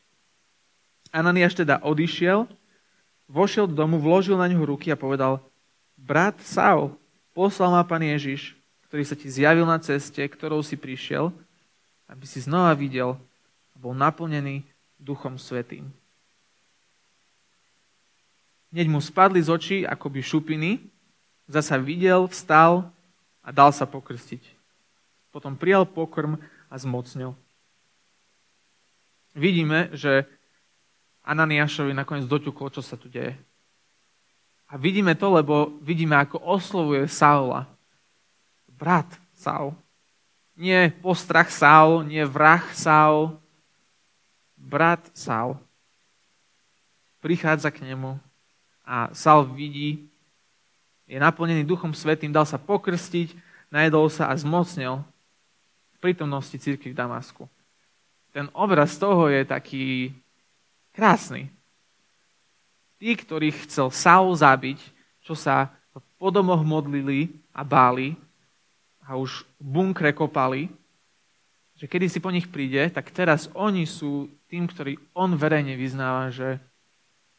Ananiáš 1.10 1.58
teda 1.58 1.82
odišiel, 1.82 2.46
vošiel 3.26 3.66
do 3.66 3.74
domu, 3.74 3.98
vložil 3.98 4.38
na 4.38 4.46
ňo 4.46 4.62
ruky 4.62 4.94
a 4.94 4.96
povedal, 4.98 5.42
brat 5.98 6.38
Saul, 6.38 6.94
poslal 7.34 7.74
ma 7.74 7.82
pán 7.82 7.98
Ježiš, 8.06 8.54
ktorý 8.86 9.02
sa 9.02 9.18
ti 9.18 9.26
zjavil 9.26 9.66
na 9.66 9.82
ceste, 9.82 10.22
ktorou 10.22 10.62
si 10.62 10.78
prišiel, 10.78 11.34
aby 12.06 12.30
si 12.30 12.38
znova 12.38 12.70
videl 12.78 13.18
a 13.74 13.76
bol 13.76 13.90
naplnený 13.90 14.62
Duchom 15.02 15.34
Svetým. 15.34 15.90
Hneď 18.70 18.86
mu 18.86 19.02
spadli 19.02 19.42
z 19.42 19.50
očí 19.50 19.76
akoby 19.82 20.22
šupiny, 20.22 20.78
zasa 21.50 21.74
videl, 21.74 22.30
vstal 22.30 22.86
a 23.42 23.50
dal 23.50 23.74
sa 23.74 23.82
pokrstiť. 23.82 24.46
Potom 25.34 25.58
prijal 25.58 25.90
pokrm 25.90 26.38
a 26.70 26.74
zmocnil. 26.78 27.34
Vidíme, 29.36 29.92
že 29.92 30.24
Ananiášovi 31.28 31.92
nakoniec 31.92 32.24
doťuklo, 32.24 32.72
čo 32.72 32.80
sa 32.80 32.96
tu 32.96 33.12
deje. 33.12 33.36
A 34.66 34.80
vidíme 34.80 35.12
to, 35.12 35.28
lebo 35.28 35.76
vidíme, 35.84 36.16
ako 36.16 36.40
oslovuje 36.40 37.04
Saula. 37.06 37.68
Brat 38.66 39.06
Saul. 39.36 39.76
Nie 40.56 40.88
postrach 40.88 41.52
Saul, 41.52 42.08
nie 42.08 42.24
vrah 42.24 42.64
Saul. 42.72 43.36
Brat 44.56 45.04
Saul. 45.12 45.60
Prichádza 47.20 47.68
k 47.68 47.84
nemu 47.84 48.16
a 48.86 49.10
Sal 49.12 49.44
vidí, 49.50 50.06
je 51.06 51.18
naplnený 51.18 51.66
Duchom 51.66 51.90
Svetým, 51.94 52.30
dal 52.30 52.46
sa 52.46 52.58
pokrstiť, 52.58 53.34
najedol 53.70 54.06
sa 54.10 54.30
a 54.30 54.34
zmocnil 54.38 55.02
v 55.94 55.98
prítomnosti 55.98 56.54
církvy 56.54 56.94
v 56.94 56.98
Damasku. 56.98 57.50
Ten 58.36 58.52
obraz 58.52 59.00
toho 59.00 59.32
je 59.32 59.48
taký 59.48 60.12
krásny. 60.92 61.48
Tí, 63.00 63.16
ktorých 63.16 63.64
chcel 63.64 63.88
Saul 63.88 64.36
zabiť, 64.36 64.76
čo 65.24 65.32
sa 65.32 65.72
po 66.20 66.28
domoch 66.28 66.60
modlili 66.60 67.32
a 67.56 67.64
báli 67.64 68.12
a 69.08 69.16
už 69.16 69.48
bunkre 69.56 70.12
kopali, 70.12 70.68
že 71.80 71.88
kedy 71.88 72.12
si 72.12 72.20
po 72.20 72.28
nich 72.28 72.44
príde, 72.44 72.92
tak 72.92 73.08
teraz 73.08 73.48
oni 73.56 73.88
sú 73.88 74.28
tým, 74.52 74.68
ktorý 74.68 75.00
on 75.16 75.32
verejne 75.32 75.72
vyznáva, 75.72 76.28
že 76.28 76.60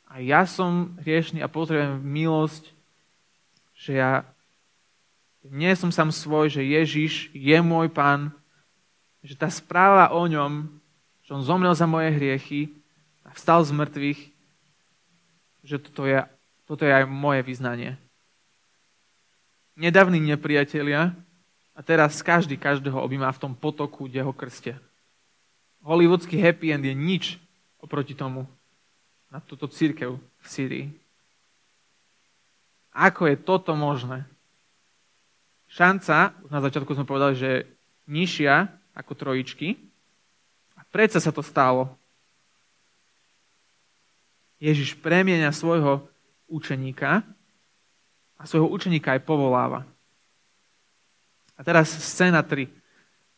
a 0.09 0.17
ja 0.17 0.49
som 0.49 0.97
hriešný 1.05 1.45
a 1.45 1.51
potrebujem 1.51 2.01
milosť, 2.01 2.73
že 3.77 4.01
ja 4.01 4.25
nie 5.45 5.69
som 5.77 5.93
sám 5.93 6.09
svoj, 6.09 6.49
že 6.49 6.65
Ježiš 6.65 7.29
je 7.37 7.57
môj 7.61 7.93
pán, 7.93 8.33
že 9.21 9.37
tá 9.37 9.45
správa 9.51 10.09
o 10.09 10.25
ňom, 10.25 10.65
že 11.27 11.35
on 11.35 11.43
zomrel 11.43 11.75
za 11.75 11.83
moje 11.83 12.07
hriechy 12.15 12.71
a 13.27 13.35
vstal 13.35 13.59
z 13.67 13.75
mŕtvych, 13.75 14.19
že 15.67 15.75
toto 15.83 16.07
je, 16.07 16.23
toto 16.63 16.87
je 16.87 16.91
aj 16.95 17.03
moje 17.03 17.43
vyznanie. 17.43 17.99
Nedávni 19.75 20.23
nepriatelia 20.23 21.11
a 21.75 21.79
teraz 21.83 22.23
každý 22.23 22.55
každého 22.55 22.95
objíma 22.95 23.35
v 23.35 23.41
tom 23.43 23.53
potoku, 23.53 24.07
kde 24.07 24.23
ho 24.23 24.31
krstia. 24.31 24.79
Hollywoodský 25.83 26.39
happy 26.39 26.71
end 26.71 26.87
je 26.87 26.95
nič 26.95 27.23
oproti 27.83 28.15
tomu, 28.15 28.47
na 29.27 29.43
túto 29.43 29.67
církev 29.67 30.15
v 30.17 30.45
Syrii. 30.47 30.87
Ako 32.95 33.29
je 33.29 33.35
toto 33.37 33.75
možné? 33.75 34.25
Šanca, 35.67 36.33
na 36.47 36.59
začiatku 36.63 36.95
sme 36.95 37.05
povedali, 37.05 37.35
že 37.35 37.51
nižšia 38.07 38.71
ako 38.95 39.11
trojičky. 39.13 39.75
Predsa 40.91 41.19
sa 41.19 41.31
to 41.31 41.43
stalo. 41.43 41.91
Ježiš 44.57 44.97
premienia 44.97 45.53
svojho 45.53 46.01
učeníka 46.49 47.21
a 48.37 48.43
svojho 48.45 48.69
učeníka 48.69 49.13
aj 49.13 49.21
povoláva. 49.21 49.85
A 51.57 51.61
teraz 51.65 51.89
scéna 51.89 52.41
3. 52.41 52.69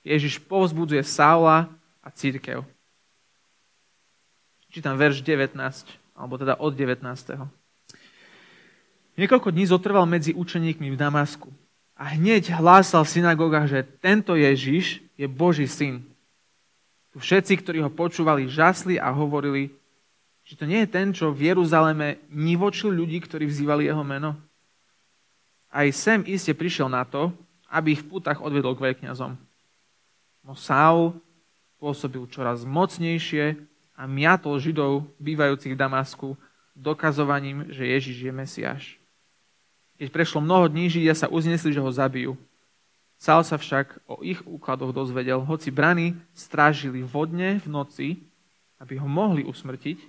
Ježiš 0.04 0.40
povzbudzuje 0.44 1.04
Saula 1.04 1.68
a 2.00 2.08
církev. 2.12 2.64
Čítam 4.70 4.96
verš 4.96 5.26
19, 5.26 5.56
alebo 6.14 6.38
teda 6.38 6.56
od 6.60 6.72
19. 6.76 7.04
Niekoľko 9.20 9.50
dní 9.52 9.66
zotrval 9.68 10.08
medzi 10.08 10.32
učeníkmi 10.32 10.96
v 10.96 11.00
Damasku 11.00 11.52
a 12.00 12.16
hneď 12.16 12.56
hlásal 12.56 13.04
v 13.04 13.14
synagógach, 13.20 13.68
že 13.68 13.84
tento 13.84 14.40
Ježiš 14.40 15.04
je 15.20 15.28
Boží 15.28 15.68
syn. 15.68 16.09
Všetci, 17.18 17.54
ktorí 17.66 17.80
ho 17.82 17.90
počúvali, 17.90 18.46
žasli 18.46 19.02
a 19.02 19.10
hovorili, 19.10 19.74
že 20.46 20.58
to 20.58 20.66
nie 20.70 20.86
je 20.86 20.90
ten, 20.90 21.10
čo 21.14 21.34
v 21.34 21.54
Jeruzaleme 21.54 22.22
nivočil 22.30 22.90
ľudí, 22.94 23.22
ktorí 23.22 23.50
vzývali 23.50 23.90
jeho 23.90 24.02
meno. 24.06 24.38
Aj 25.70 25.86
sem 25.94 26.26
iste 26.26 26.54
prišiel 26.54 26.90
na 26.90 27.06
to, 27.06 27.30
aby 27.70 27.94
ich 27.94 28.02
v 28.02 28.18
putách 28.18 28.42
odvedol 28.42 28.74
k 28.74 28.90
veľkňazom. 28.90 29.38
No 30.42 30.54
Saul 30.58 31.14
pôsobil 31.78 32.26
čoraz 32.34 32.66
mocnejšie 32.66 33.62
a 33.94 34.10
miatol 34.10 34.58
Židov 34.58 35.06
bývajúcich 35.22 35.78
v 35.78 35.82
Damasku 35.82 36.28
dokazovaním, 36.74 37.70
že 37.70 37.86
Ježiš 37.86 38.18
je 38.26 38.32
Mesiáš. 38.34 38.84
Keď 40.00 40.08
prešlo 40.10 40.40
mnoho 40.40 40.72
dní, 40.72 40.88
Židia 40.88 41.14
sa 41.14 41.28
uznesli, 41.28 41.76
že 41.76 41.84
ho 41.84 41.92
zabijú. 41.92 42.40
Sál 43.20 43.44
sa 43.44 43.60
však 43.60 44.00
o 44.08 44.24
ich 44.24 44.40
úkladoch 44.48 44.96
dozvedel, 44.96 45.44
hoci 45.44 45.76
brany 45.76 46.16
strážili 46.32 47.04
vodne 47.04 47.60
v 47.60 47.68
noci, 47.68 48.08
aby 48.80 48.96
ho 48.96 49.12
mohli 49.12 49.44
usmrtiť, 49.44 50.00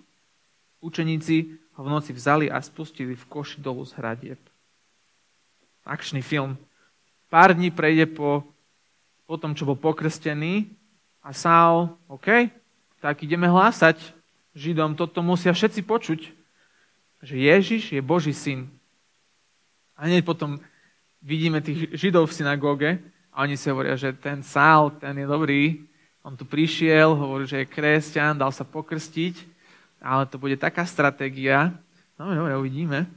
učeníci 0.79 1.59
ho 1.75 1.83
v 1.83 1.91
noci 1.91 2.15
vzali 2.15 2.47
a 2.47 2.63
spustili 2.63 3.19
v 3.19 3.25
koši 3.27 3.59
dolu 3.59 3.83
z 3.83 3.99
hradieb. 3.99 4.41
Akčný 5.83 6.23
film. 6.23 6.55
Pár 7.27 7.51
dní 7.51 7.75
prejde 7.75 8.07
po, 8.07 8.47
po 9.27 9.35
tom, 9.35 9.59
čo 9.59 9.67
bol 9.67 9.75
pokrstený 9.75 10.71
a 11.19 11.35
Sál, 11.35 11.99
OK, 12.07 12.47
tak 13.03 13.27
ideme 13.27 13.51
hlásať 13.51 13.99
Židom, 14.55 14.95
toto 14.95 15.19
musia 15.23 15.51
všetci 15.51 15.83
počuť, 15.83 16.21
že 17.27 17.35
Ježiš 17.35 17.91
je 17.91 18.01
Boží 18.03 18.31
syn. 18.31 18.71
A 19.99 20.07
hneď 20.07 20.23
potom 20.23 20.63
vidíme 21.21 21.61
tých 21.61 21.93
Židov 21.97 22.29
v 22.29 22.37
synagóge 22.37 22.91
a 23.31 23.45
oni 23.45 23.57
si 23.57 23.69
hovoria, 23.71 23.97
že 23.97 24.13
ten 24.17 24.43
Sál, 24.43 24.91
ten 24.97 25.17
je 25.17 25.27
dobrý, 25.29 25.85
On 26.21 26.37
tu 26.37 26.45
prišiel, 26.45 27.17
hovorí, 27.17 27.49
že 27.49 27.65
je 27.65 27.73
kresťan, 27.73 28.37
dal 28.37 28.53
sa 28.53 28.61
pokrstiť, 28.61 29.41
ale 30.05 30.29
to 30.29 30.37
bude 30.37 30.61
taká 30.61 30.85
stratégia. 30.85 31.73
No, 32.21 32.29
dobre, 32.37 32.53
uvidíme. 32.61 33.09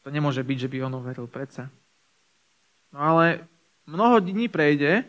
To 0.00 0.08
nemôže 0.08 0.40
byť, 0.40 0.64
že 0.64 0.70
by 0.72 0.88
on 0.88 0.96
uveril 0.96 1.28
predsa. 1.28 1.68
No 2.88 3.00
ale 3.04 3.44
mnoho 3.84 4.16
dní 4.20 4.48
prejde 4.48 5.04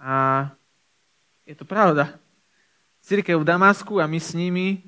a 0.00 0.48
je 1.44 1.52
to 1.52 1.68
pravda. 1.68 2.16
Církev 3.04 3.36
v 3.36 3.48
Damasku 3.48 4.00
a 4.00 4.08
my 4.08 4.20
s 4.20 4.32
nimi 4.32 4.80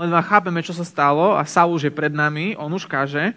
len 0.00 0.10
chápeme, 0.24 0.64
čo 0.64 0.72
sa 0.72 0.84
stalo 0.84 1.36
a 1.36 1.44
Saul 1.44 1.76
už 1.76 1.88
je 1.88 1.92
pred 1.92 2.12
nami, 2.12 2.56
on 2.56 2.72
už 2.72 2.88
káže. 2.88 3.36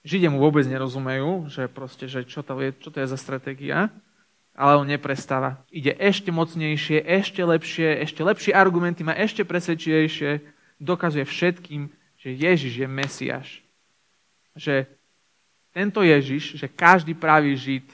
Židia 0.00 0.32
mu 0.32 0.40
vôbec 0.40 0.64
nerozumejú, 0.64 1.52
že 1.52 1.68
proste, 1.68 2.08
že 2.08 2.24
čo 2.24 2.40
to 2.40 2.56
je, 2.60 2.72
čo 2.72 2.88
to 2.88 3.04
je 3.04 3.06
za 3.10 3.18
stratégia 3.20 3.92
ale 4.60 4.76
on 4.76 4.84
neprestáva. 4.84 5.56
Ide 5.72 5.96
ešte 5.96 6.28
mocnejšie, 6.28 7.00
ešte 7.00 7.40
lepšie, 7.40 8.04
ešte 8.04 8.20
lepšie 8.20 8.52
argumenty, 8.52 9.00
má 9.00 9.16
ešte 9.16 9.40
presvedčivejšie, 9.40 10.44
dokazuje 10.76 11.24
všetkým, 11.24 11.88
že 12.20 12.36
Ježiš 12.36 12.84
je 12.84 12.88
Mesiáš. 12.88 13.48
Že 14.52 14.84
tento 15.72 16.04
Ježiš, 16.04 16.60
že 16.60 16.68
každý 16.68 17.16
pravý 17.16 17.56
Žid, 17.56 17.88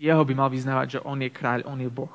jeho 0.00 0.22
by 0.26 0.34
mal 0.34 0.50
vyznávať, 0.50 0.98
že 0.98 1.04
on 1.06 1.22
je 1.22 1.30
kráľ, 1.30 1.62
on 1.70 1.78
je 1.78 1.90
Boh. 1.92 2.14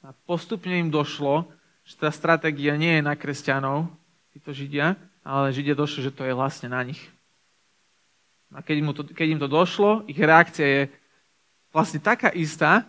A 0.00 0.16
postupne 0.24 0.72
im 0.72 0.88
došlo, 0.88 1.44
že 1.84 2.00
tá 2.00 2.08
stratégia 2.08 2.80
nie 2.80 2.96
je 2.96 3.02
na 3.04 3.12
kresťanov, 3.12 3.92
títo 4.32 4.56
Židia, 4.56 4.96
ale 5.20 5.52
Židia 5.52 5.76
došlo, 5.76 6.00
že 6.00 6.14
to 6.16 6.24
je 6.24 6.32
vlastne 6.32 6.72
na 6.72 6.80
nich. 6.80 7.13
A 8.54 8.62
keď 8.62 8.76
im, 8.78 8.88
to, 8.94 9.02
keď 9.02 9.26
im 9.34 9.40
to 9.42 9.50
došlo, 9.50 10.06
ich 10.06 10.16
reakcia 10.16 10.66
je, 10.66 10.82
vlastne 11.74 11.98
taká 11.98 12.30
istá, 12.30 12.86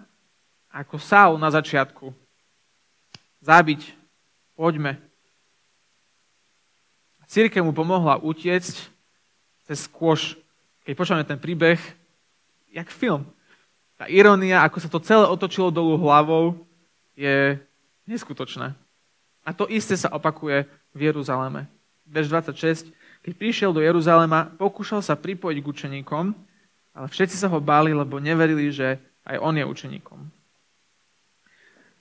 ako 0.70 1.02
Saul 1.02 1.42
na 1.42 1.50
začiatku. 1.50 2.14
Zabiť, 3.42 3.98
poďme. 4.54 5.02
Církev 7.26 7.66
mu 7.66 7.74
pomohla 7.74 8.22
utiecť 8.22 8.76
cez 9.66 9.90
kôž. 9.90 10.38
Keď 10.86 10.94
počúvame 10.94 11.26
ten 11.26 11.42
príbeh, 11.42 11.82
jak 12.70 12.94
film. 12.94 13.26
Tá 13.98 14.06
ironia, 14.06 14.62
ako 14.62 14.78
sa 14.78 14.90
to 14.92 15.02
celé 15.02 15.26
otočilo 15.26 15.74
dolu 15.74 15.98
hlavou, 15.98 16.62
je 17.18 17.58
neskutočná. 18.06 18.78
A 19.42 19.50
to 19.56 19.66
isté 19.72 19.98
sa 19.98 20.14
opakuje 20.14 20.70
v 20.94 21.00
Jeruzaleme. 21.10 21.66
Verš 22.06 22.28
26. 22.30 22.94
Keď 23.26 23.34
prišiel 23.34 23.74
do 23.74 23.82
Jeruzalema, 23.82 24.54
pokúšal 24.54 25.02
sa 25.02 25.18
pripojiť 25.18 25.58
k 25.58 25.66
učeníkom, 25.66 26.26
ale 26.94 27.08
všetci 27.10 27.42
sa 27.42 27.50
ho 27.50 27.58
báli, 27.58 27.90
lebo 27.90 28.22
neverili, 28.22 28.70
že 28.70 29.02
aj 29.26 29.42
on 29.42 29.58
je 29.58 29.66
učeníkom. 29.66 30.20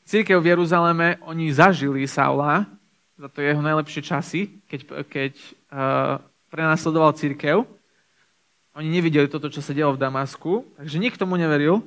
Církev 0.04 0.36
v 0.36 0.52
Jeruzaleme, 0.52 1.16
oni 1.24 1.48
zažili 1.48 2.04
Saula 2.04 2.68
za 3.16 3.32
to 3.32 3.40
jeho 3.40 3.64
najlepšie 3.64 4.04
časy, 4.04 4.60
keď, 4.68 4.80
keď 5.08 5.32
uh, 5.72 6.20
prenasledoval 6.52 7.16
církev. 7.16 7.64
Oni 8.76 8.92
nevideli 8.92 9.24
toto, 9.24 9.48
čo 9.48 9.64
sa 9.64 9.72
dialo 9.72 9.96
v 9.96 10.04
Damasku, 10.04 10.66
takže 10.76 11.00
nikto 11.00 11.24
mu 11.24 11.40
neveril. 11.40 11.80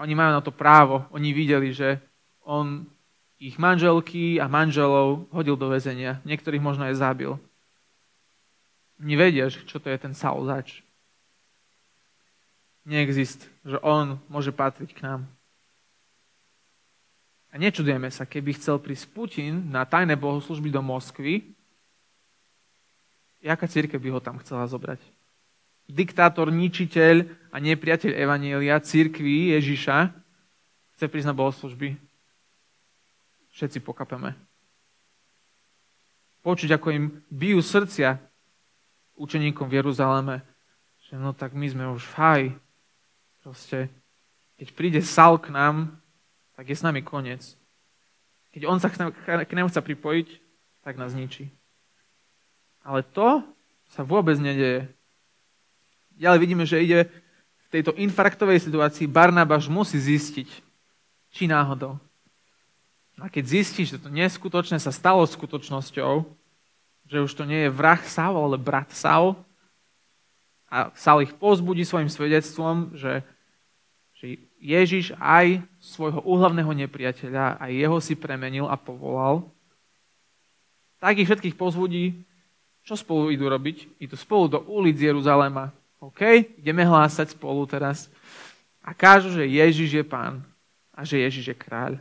Oni 0.00 0.16
majú 0.16 0.30
na 0.32 0.40
to 0.40 0.54
právo. 0.54 1.04
Oni 1.12 1.36
videli, 1.36 1.74
že 1.76 2.00
on 2.48 2.88
ich 3.44 3.60
manželky 3.60 4.40
a 4.40 4.48
manželov 4.48 5.28
hodil 5.28 5.60
do 5.60 5.68
väzenia. 5.68 6.24
Niektorých 6.24 6.64
možno 6.64 6.88
aj 6.88 6.96
zabil. 6.96 7.36
Oni 8.96 9.14
vedia, 9.20 9.52
čo 9.52 9.76
to 9.76 9.92
je 9.92 10.00
ten 10.00 10.16
Saul. 10.16 10.48
Neexist, 12.88 13.44
že 13.68 13.76
on 13.84 14.16
môže 14.32 14.48
patriť 14.48 14.96
k 14.96 15.04
nám. 15.04 15.20
A 17.52 17.60
nečudujeme 17.60 18.08
sa, 18.08 18.24
keby 18.24 18.56
chcel 18.56 18.80
prísť 18.80 19.12
Putin 19.12 19.68
na 19.68 19.84
tajné 19.84 20.16
bohoslužby 20.16 20.72
do 20.72 20.80
Moskvy, 20.80 21.54
jaká 23.44 23.68
církev 23.68 24.00
by 24.00 24.08
ho 24.10 24.20
tam 24.24 24.40
chcela 24.40 24.64
zobrať? 24.64 24.98
Diktátor, 25.84 26.48
ničiteľ 26.48 27.28
a 27.52 27.60
nepriateľ 27.60 28.16
Evanielia, 28.16 28.80
církvy 28.80 29.52
Ježiša 29.52 30.16
chce 30.96 31.04
prísť 31.12 31.28
na 31.28 31.36
bohoslužby. 31.36 32.13
Všetci 33.54 33.78
pokapeme. 33.86 34.34
Počuť, 36.42 36.74
ako 36.74 36.88
im 36.90 37.04
bijú 37.30 37.62
srdcia 37.62 38.18
učeníkom 39.14 39.70
v 39.70 39.78
Jeruzaleme, 39.78 40.42
že 41.06 41.14
no 41.14 41.30
tak 41.30 41.54
my 41.54 41.66
sme 41.70 41.84
už 41.94 42.02
faj. 42.02 42.50
Proste, 43.46 43.88
keď 44.58 44.68
príde 44.74 45.00
Sal 45.06 45.38
k 45.38 45.54
nám, 45.54 46.02
tak 46.58 46.66
je 46.68 46.76
s 46.76 46.82
nami 46.82 47.00
koniec. 47.00 47.54
Keď 48.50 48.62
on 48.66 48.82
sa 48.82 48.90
k 48.90 49.54
nám 49.54 49.70
chce 49.70 49.80
pripojiť, 49.80 50.28
tak 50.82 50.98
nás 50.98 51.14
ničí. 51.14 51.48
Ale 52.84 53.06
to 53.06 53.40
sa 53.88 54.04
vôbec 54.04 54.36
nedeje. 54.36 54.90
Ďalej 56.18 56.38
vidíme, 56.42 56.64
že 56.68 56.82
ide 56.82 57.08
v 57.64 57.66
tejto 57.70 57.96
infarktovej 57.96 58.60
situácii 58.60 59.08
Barnabáš 59.08 59.72
musí 59.72 59.96
zistiť, 59.98 60.48
či 61.32 61.48
náhodou. 61.48 61.98
A 63.18 63.30
keď 63.30 63.44
zistí, 63.46 63.86
že 63.86 64.00
to 64.00 64.10
neskutočné 64.10 64.82
sa 64.82 64.90
stalo 64.90 65.22
skutočnosťou, 65.22 66.26
že 67.06 67.18
už 67.22 67.32
to 67.36 67.44
nie 67.46 67.68
je 67.68 67.74
vrah 67.74 68.00
Saul, 68.02 68.50
ale 68.50 68.58
brat 68.58 68.90
Saul. 68.90 69.38
A 70.66 70.90
Saul 70.98 71.28
ich 71.28 71.34
pozbudí 71.36 71.86
svojim 71.86 72.10
svedectvom, 72.10 72.96
že, 72.98 73.22
že 74.18 74.42
Ježiš 74.58 75.14
aj 75.20 75.62
svojho 75.78 76.24
úhlavného 76.26 76.72
nepriateľa, 76.74 77.62
aj 77.62 77.70
jeho 77.70 77.98
si 78.02 78.14
premenil 78.18 78.66
a 78.66 78.74
povolal. 78.74 79.46
Tak 80.98 81.20
ich 81.20 81.28
všetkých 81.28 81.54
pozbudí, 81.54 82.16
čo 82.84 82.96
spolu 82.96 83.32
idú 83.32 83.48
robiť? 83.48 84.00
Idú 84.00 84.16
spolu 84.16 84.44
do 84.48 84.60
ulic 84.68 85.00
Jeruzalema. 85.00 85.72
OK? 86.00 86.20
Ideme 86.60 86.84
hlásať 86.84 87.32
spolu 87.32 87.64
teraz. 87.64 88.12
A 88.84 88.92
kážu, 88.92 89.32
že 89.32 89.48
Ježiš 89.48 90.00
je 90.00 90.04
pán 90.04 90.44
a 90.92 91.00
že 91.04 91.16
Ježiš 91.16 91.52
je 91.52 91.56
kráľ. 91.56 91.96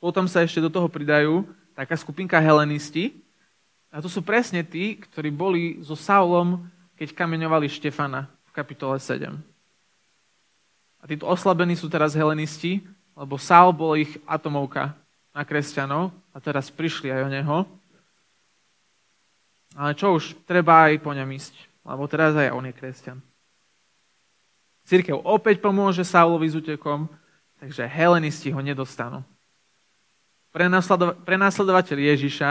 Potom 0.00 0.24
sa 0.24 0.40
ešte 0.40 0.64
do 0.64 0.72
toho 0.72 0.88
pridajú 0.88 1.44
taká 1.76 1.92
skupinka 1.92 2.40
helenisti. 2.40 3.20
A 3.92 4.00
to 4.00 4.08
sú 4.08 4.24
presne 4.24 4.64
tí, 4.64 4.96
ktorí 4.96 5.28
boli 5.28 5.62
so 5.84 5.92
Saulom, 5.92 6.64
keď 6.96 7.12
kameňovali 7.12 7.68
Štefana 7.68 8.24
v 8.48 8.50
kapitole 8.56 8.96
7. 8.96 9.36
A 11.00 11.04
títo 11.04 11.28
oslabení 11.28 11.76
sú 11.76 11.92
teraz 11.92 12.16
helenisti, 12.16 12.80
lebo 13.12 13.36
Saul 13.36 13.76
bol 13.76 13.92
ich 14.00 14.16
atomovka 14.24 14.96
na 15.36 15.44
kresťanov 15.44 16.16
a 16.32 16.36
teraz 16.40 16.72
prišli 16.72 17.12
aj 17.12 17.20
o 17.20 17.32
neho. 17.32 17.56
Ale 19.76 19.92
čo 19.96 20.16
už, 20.16 20.36
treba 20.48 20.88
aj 20.88 21.00
po 21.04 21.12
ňom 21.12 21.28
ísť, 21.28 21.54
lebo 21.84 22.08
teraz 22.08 22.32
aj 22.36 22.52
on 22.56 22.68
je 22.68 22.74
kresťan. 22.74 23.18
Církev 24.88 25.20
opäť 25.22 25.60
pomôže 25.60 26.02
Saulovi 26.02 26.48
s 26.48 26.58
útekom, 26.58 27.06
takže 27.60 27.84
helenisti 27.84 28.48
ho 28.48 28.60
nedostanú 28.64 29.22
prenasledovateľ 30.52 31.98
Ježiša 32.14 32.50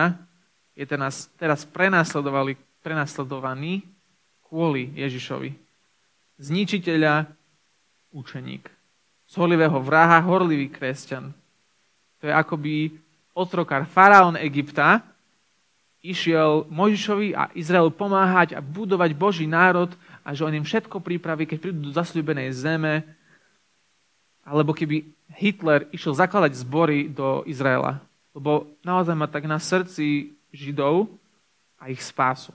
je 0.75 0.85
teraz, 0.87 1.27
teraz 1.35 1.67
prenasledovaný 2.79 3.83
kvôli 4.47 4.89
Ježišovi. 4.95 5.51
Zničiteľa, 6.39 7.27
učeník. 8.15 8.65
Z 9.29 9.33
horlivého 9.37 9.77
vraha, 9.83 10.23
horlivý 10.23 10.71
kresťan. 10.71 11.35
To 12.19 12.23
je 12.27 12.33
akoby 12.33 12.95
otrokár, 13.35 13.85
faraón 13.85 14.39
Egypta, 14.39 15.03
išiel 15.99 16.63
Možišovi 16.71 17.35
a 17.35 17.51
Izraelu 17.51 17.91
pomáhať 17.91 18.55
a 18.55 18.63
budovať 18.63 19.11
Boží 19.15 19.43
národ 19.43 19.91
a 20.23 20.31
že 20.31 20.47
on 20.47 20.55
im 20.55 20.63
všetko 20.63 21.03
pripraví, 21.03 21.43
keď 21.43 21.57
prídu 21.59 21.91
do 21.91 21.91
zasľúbenej 21.91 22.55
zeme, 22.55 23.03
alebo 24.49 24.73
keby 24.73 25.05
Hitler 25.37 25.85
išiel 25.93 26.17
zakladať 26.17 26.57
zbory 26.57 27.05
do 27.05 27.45
Izraela. 27.45 28.01
Lebo 28.33 28.65
naozaj 28.81 29.13
má 29.13 29.29
tak 29.29 29.45
na 29.45 29.61
srdci 29.61 30.33
Židov 30.49 31.05
a 31.77 31.93
ich 31.93 32.01
spásu. 32.01 32.49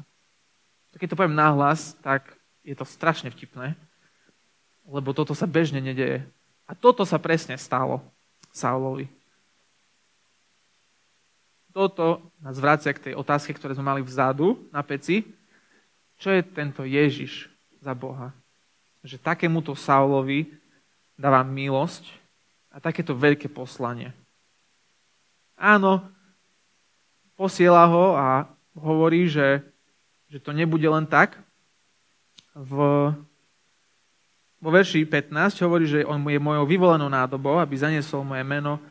Keď 0.98 1.14
to 1.14 1.18
poviem 1.18 1.38
nahlas, 1.38 1.94
tak 2.02 2.34
je 2.66 2.74
to 2.74 2.82
strašne 2.82 3.30
vtipné, 3.30 3.78
lebo 4.86 5.14
toto 5.14 5.34
sa 5.34 5.46
bežne 5.46 5.78
nedeje. 5.78 6.26
A 6.66 6.72
toto 6.74 7.06
sa 7.06 7.20
presne 7.20 7.54
stalo 7.60 8.02
Saulovi. 8.50 9.06
Toto 11.74 12.22
nás 12.38 12.56
vracia 12.62 12.94
k 12.94 13.10
tej 13.10 13.14
otázke, 13.18 13.50
ktoré 13.50 13.74
sme 13.74 13.90
mali 13.90 14.02
vzadu 14.06 14.62
na 14.70 14.80
peci. 14.86 15.26
Čo 16.22 16.30
je 16.30 16.46
tento 16.46 16.86
Ježiš 16.86 17.50
za 17.82 17.90
Boha? 17.92 18.30
Že 19.02 19.18
takémuto 19.18 19.74
Saulovi 19.74 20.46
dáva 21.14 21.46
milosť 21.46 22.06
a 22.74 22.82
takéto 22.82 23.14
veľké 23.14 23.46
poslanie. 23.50 24.10
Áno, 25.54 26.02
posiela 27.38 27.86
ho 27.86 28.18
a 28.18 28.50
hovorí, 28.74 29.30
že, 29.30 29.62
že 30.26 30.42
to 30.42 30.50
nebude 30.50 30.86
len 30.86 31.06
tak. 31.06 31.38
V, 32.54 32.74
vo 34.58 34.70
verši 34.70 35.06
15 35.06 35.62
hovorí, 35.62 35.86
že 35.86 36.06
on 36.06 36.22
je 36.26 36.38
mojou 36.42 36.66
vyvolenou 36.66 37.06
nádobou, 37.10 37.58
aby 37.62 37.78
zaniesol 37.78 38.26
moje 38.26 38.42
meno 38.42 38.82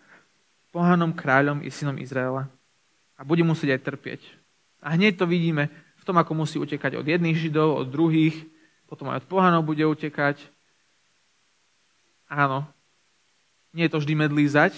pohanom 0.72 1.12
kráľom 1.12 1.62
i 1.64 1.70
synom 1.70 2.00
Izraela. 2.00 2.48
A 3.20 3.22
bude 3.22 3.44
musieť 3.46 3.78
aj 3.78 3.86
trpieť. 3.86 4.22
A 4.84 4.96
hneď 4.96 5.20
to 5.20 5.26
vidíme 5.30 5.72
v 6.00 6.04
tom, 6.04 6.20
ako 6.20 6.36
musí 6.36 6.60
utekať 6.60 7.00
od 7.00 7.08
jedných 7.08 7.40
židov, 7.40 7.80
od 7.80 7.88
druhých, 7.88 8.36
potom 8.92 9.08
aj 9.08 9.24
od 9.24 9.30
pohanov 9.32 9.64
bude 9.64 9.82
utekať. 9.88 10.44
Áno, 12.30 12.66
nie 13.74 13.86
je 13.88 13.94
to 13.94 14.02
vždy 14.02 14.14
medlízať, 14.16 14.74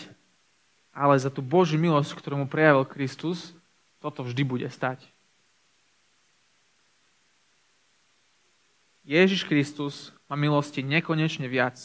ale 0.95 1.19
za 1.19 1.27
tú 1.27 1.43
Božiu 1.43 1.75
milosť, 1.75 2.15
ktorú 2.15 2.39
mu 2.39 2.47
prejavil 2.47 2.87
Kristus, 2.87 3.51
toto 3.99 4.23
vždy 4.23 4.43
bude 4.47 4.67
stať. 4.71 5.03
Ježiš 9.05 9.45
Kristus 9.45 10.09
má 10.25 10.33
milosti 10.33 10.81
nekonečne 10.81 11.45
viac, 11.45 11.77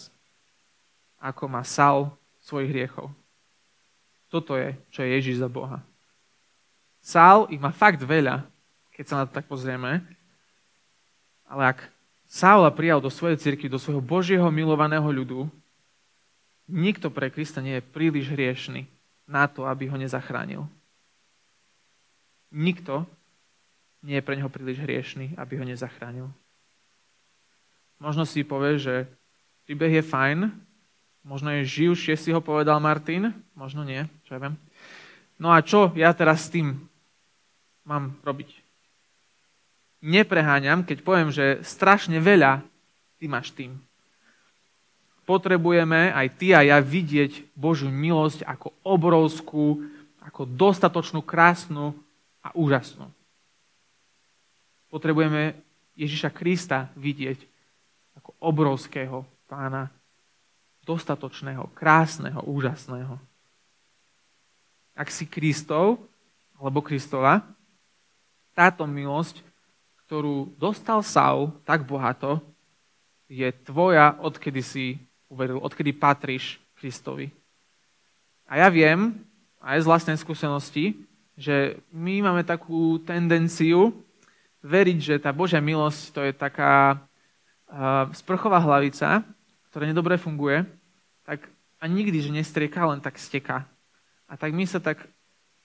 ako 1.20 1.52
má 1.52 1.60
Sal 1.66 2.16
svojich 2.40 2.72
hriechov. 2.72 3.12
Toto 4.32 4.56
je, 4.56 4.72
čo 4.88 5.04
je 5.04 5.12
Ježiš 5.18 5.42
za 5.42 5.50
Boha. 5.50 5.84
Sál 7.02 7.50
ich 7.52 7.60
má 7.60 7.74
fakt 7.74 8.00
veľa, 8.00 8.46
keď 8.94 9.04
sa 9.04 9.14
na 9.20 9.24
to 9.28 9.36
tak 9.36 9.44
pozrieme, 9.50 10.00
ale 11.44 11.62
ak 11.76 11.78
Sáula 12.30 12.70
prijal 12.70 13.02
do 13.02 13.10
svojej 13.10 13.42
cirkvi, 13.42 13.66
do 13.66 13.82
svojho 13.82 13.98
Božieho 13.98 14.46
milovaného 14.54 15.02
ľudu, 15.10 15.50
nikto 16.70 17.10
pre 17.10 17.26
Krista 17.26 17.58
nie 17.58 17.82
je 17.82 17.88
príliš 17.90 18.30
hriešný 18.30 18.86
na 19.26 19.50
to, 19.50 19.66
aby 19.66 19.90
ho 19.90 19.98
nezachránil. 19.98 20.62
Nikto 22.54 23.02
nie 24.06 24.22
je 24.22 24.22
pre 24.22 24.38
neho 24.38 24.46
príliš 24.46 24.78
hriešný, 24.78 25.34
aby 25.34 25.58
ho 25.58 25.66
nezachránil. 25.66 26.30
Možno 27.98 28.22
si 28.22 28.46
povie, 28.46 28.78
že 28.78 29.10
príbeh 29.66 29.98
je 29.98 30.04
fajn, 30.06 30.54
možno 31.26 31.50
je 31.58 31.66
živšie, 31.66 32.14
si 32.14 32.30
ho 32.30 32.38
povedal 32.38 32.78
Martin, 32.78 33.34
možno 33.58 33.82
nie, 33.82 34.06
čo 34.22 34.38
ja 34.38 34.40
viem. 34.40 34.54
No 35.34 35.50
a 35.50 35.58
čo 35.66 35.90
ja 35.98 36.14
teraz 36.14 36.46
s 36.46 36.54
tým 36.54 36.78
mám 37.82 38.14
robiť? 38.22 38.59
Nepreháňam, 40.00 40.84
keď 40.84 41.04
poviem, 41.04 41.28
že 41.28 41.60
strašne 41.60 42.16
veľa 42.18 42.64
ty 43.20 43.28
máš 43.28 43.52
tým 43.52 43.76
potrebujeme 45.30 46.10
aj 46.10 46.26
ty 46.42 46.50
a 46.50 46.66
ja 46.66 46.82
vidieť 46.82 47.54
Božiu 47.54 47.86
milosť 47.86 48.42
ako 48.42 48.74
obrovskú, 48.82 49.86
ako 50.26 50.42
dostatočnú, 50.42 51.22
krásnu 51.22 51.94
a 52.42 52.50
úžasnú. 52.50 53.06
Potrebujeme 54.90 55.54
Ježiša 55.94 56.34
Krista 56.34 56.90
vidieť 56.98 57.46
ako 58.18 58.34
obrovského 58.42 59.22
pána, 59.46 59.86
dostatočného, 60.82 61.70
krásneho, 61.78 62.42
úžasného. 62.42 63.14
Ak 64.98 65.14
si 65.14 65.30
Kristov, 65.30 66.02
alebo 66.58 66.82
Kristova, 66.82 67.46
táto 68.50 68.82
milosť, 68.82 69.46
ktorú 70.10 70.50
dostal 70.58 71.06
Saul 71.06 71.54
tak 71.62 71.86
bohato, 71.86 72.42
je 73.30 73.46
tvoja, 73.62 74.18
odkedy 74.18 74.58
si 74.58 74.98
uveril, 75.30 75.62
odkedy 75.62 75.94
patríš 75.94 76.58
Kristovi. 76.74 77.30
A 78.50 78.58
ja 78.58 78.66
viem, 78.74 79.22
aj 79.62 79.86
z 79.86 79.86
vlastnej 79.86 80.18
skúsenosti, 80.18 80.98
že 81.38 81.78
my 81.94 82.26
máme 82.26 82.42
takú 82.42 82.98
tendenciu 83.06 83.94
veriť, 84.66 84.98
že 84.98 85.14
tá 85.22 85.30
Božia 85.30 85.62
milosť 85.62 86.02
to 86.10 86.20
je 86.26 86.34
taká 86.34 86.98
uh, 86.98 88.10
sprchová 88.10 88.58
hlavica, 88.58 89.22
ktorá 89.70 89.86
nedobre 89.86 90.18
funguje, 90.18 90.66
tak 91.22 91.46
a 91.78 91.86
nikdy, 91.86 92.18
že 92.18 92.34
nestrieka, 92.34 92.82
len 92.82 92.98
tak 92.98 93.14
steká. 93.14 93.62
A 94.26 94.34
tak 94.34 94.58
my 94.58 94.66
sa 94.66 94.82
tak 94.82 95.06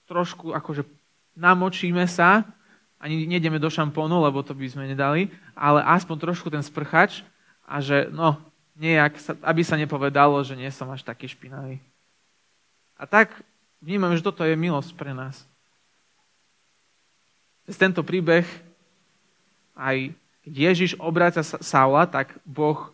trošku 0.05 0.53
akože 0.53 0.85
namočíme 1.33 2.05
sa, 2.05 2.45
ani 2.99 3.27
nejdeme 3.27 3.59
do 3.59 3.69
šampónu, 3.69 4.23
lebo 4.23 4.41
to 4.41 4.55
by 4.55 4.65
sme 4.65 4.89
nedali, 4.89 5.29
ale 5.53 5.83
aspoň 5.83 6.15
trošku 6.19 6.47
ten 6.49 6.63
sprchač 6.63 7.21
a 7.67 7.83
že 7.83 8.07
no, 8.09 8.39
nejak, 8.75 9.19
aby 9.43 9.61
sa 9.61 9.75
nepovedalo, 9.75 10.41
že 10.41 10.57
nie 10.57 10.69
som 10.71 10.89
až 10.91 11.03
taký 11.03 11.29
špinavý. 11.29 11.79
A 12.95 13.03
tak 13.03 13.31
vnímam, 13.83 14.15
že 14.15 14.23
toto 14.23 14.47
je 14.47 14.55
milosť 14.55 14.95
pre 14.95 15.11
nás. 15.11 15.43
Cez 17.67 17.75
tento 17.75 18.05
príbeh 18.05 18.45
aj 19.75 20.15
keď 20.45 20.53
Ježiš 20.53 20.91
obráca 21.01 21.41
Saula, 21.41 22.05
tak 22.05 22.37
Boh 22.45 22.93